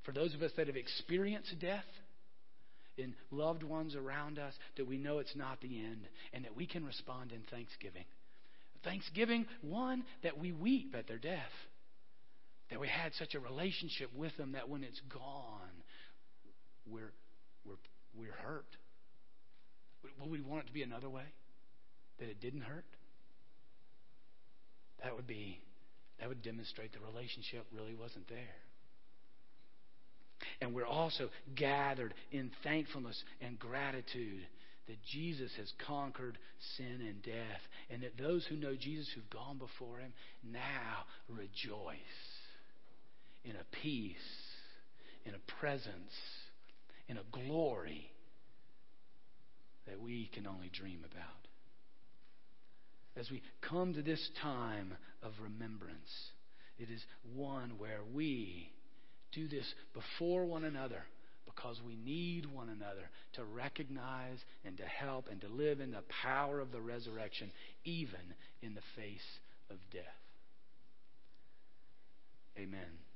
For 0.04 0.12
those 0.12 0.34
of 0.34 0.42
us 0.42 0.52
that 0.56 0.66
have 0.66 0.76
experienced 0.76 1.54
death 1.61 1.84
in 2.96 3.14
loved 3.30 3.62
ones 3.62 3.94
around 3.94 4.38
us, 4.38 4.54
that 4.76 4.87
we 4.87 4.96
know 4.96 5.18
it's 5.18 5.37
not 5.37 5.61
the 5.61 5.78
end 5.78 6.08
and 6.32 6.44
that 6.44 6.56
we 6.56 6.66
can 6.66 6.84
respond 6.84 7.32
in 7.32 7.42
thanksgiving. 7.50 8.04
Thanksgiving, 8.82 9.46
one, 9.61 10.04
that 10.22 10.38
we 10.38 10.52
weep 10.52 10.94
at 10.96 11.06
their 11.06 11.18
death. 11.18 11.52
That 12.70 12.80
we 12.80 12.88
had 12.88 13.12
such 13.14 13.34
a 13.34 13.40
relationship 13.40 14.11
with 14.14 14.37
them 14.37 14.52
that 14.52 14.68
when 14.68 14.84
it's 14.84 15.00
gone, 15.12 15.82
we're, 16.87 17.12
we're, 17.64 17.74
we're 18.16 18.37
hurt. 18.42 18.66
Would 20.21 20.31
we 20.31 20.40
want 20.40 20.64
it 20.64 20.66
to 20.68 20.73
be 20.73 20.83
another 20.83 21.09
way? 21.09 21.25
That 22.18 22.29
it 22.29 22.40
didn't 22.40 22.62
hurt? 22.62 22.85
That 25.03 25.14
would 25.14 25.27
be 25.27 25.61
that 26.18 26.29
would 26.29 26.42
demonstrate 26.42 26.92
the 26.92 26.99
relationship 27.01 27.64
really 27.73 27.94
wasn't 27.94 28.29
there. 28.29 28.57
And 30.61 30.75
we're 30.75 30.87
also 30.87 31.29
gathered 31.55 32.14
in 32.33 32.51
thankfulness 32.64 33.23
and 33.40 33.59
gratitude 33.59 34.47
that 34.88 34.97
Jesus 35.12 35.53
has 35.57 35.73
conquered 35.87 36.38
sin 36.77 37.01
and 37.07 37.23
death, 37.23 37.61
and 37.90 38.03
that 38.03 38.16
those 38.16 38.44
who 38.47 38.57
know 38.57 38.75
Jesus 38.75 39.09
who've 39.14 39.31
gone 39.31 39.59
before 39.59 39.99
him 39.99 40.12
now 40.42 41.05
rejoice 41.29 41.99
in 43.44 43.53
a 43.53 43.83
peace, 43.83 44.16
in 45.25 45.35
a 45.35 45.61
presence, 45.61 46.12
in 47.09 47.18
a 47.18 47.23
glory 47.31 48.11
that 49.88 50.01
we 50.01 50.31
can 50.35 50.46
only 50.46 50.70
dream 50.72 51.01
about. 51.01 51.24
As 53.16 53.31
we 53.31 53.42
come 53.68 53.94
to 53.94 54.03
this 54.03 54.31
time 54.40 54.94
of 55.22 55.33
remembrance, 55.42 56.31
it 56.79 56.88
is 56.90 57.05
one 57.35 57.72
where 57.79 58.01
we 58.14 58.70
do 59.33 59.48
this 59.48 59.66
before 59.92 60.44
one 60.44 60.64
another 60.64 61.03
because 61.44 61.81
we 61.85 61.96
need 61.96 62.46
one 62.46 62.68
another 62.68 63.11
to 63.33 63.44
recognize 63.44 64.38
and 64.64 64.77
to 64.77 64.85
help 64.85 65.27
and 65.31 65.40
to 65.40 65.48
live 65.48 65.81
in 65.81 65.90
the 65.90 66.05
power 66.22 66.61
of 66.61 66.70
the 66.70 66.81
resurrection, 66.81 67.51
even 67.85 68.20
in 68.62 68.74
the 68.74 68.83
face 68.94 69.18
of 69.70 69.77
death. 69.92 70.05
Amen. 72.57 73.08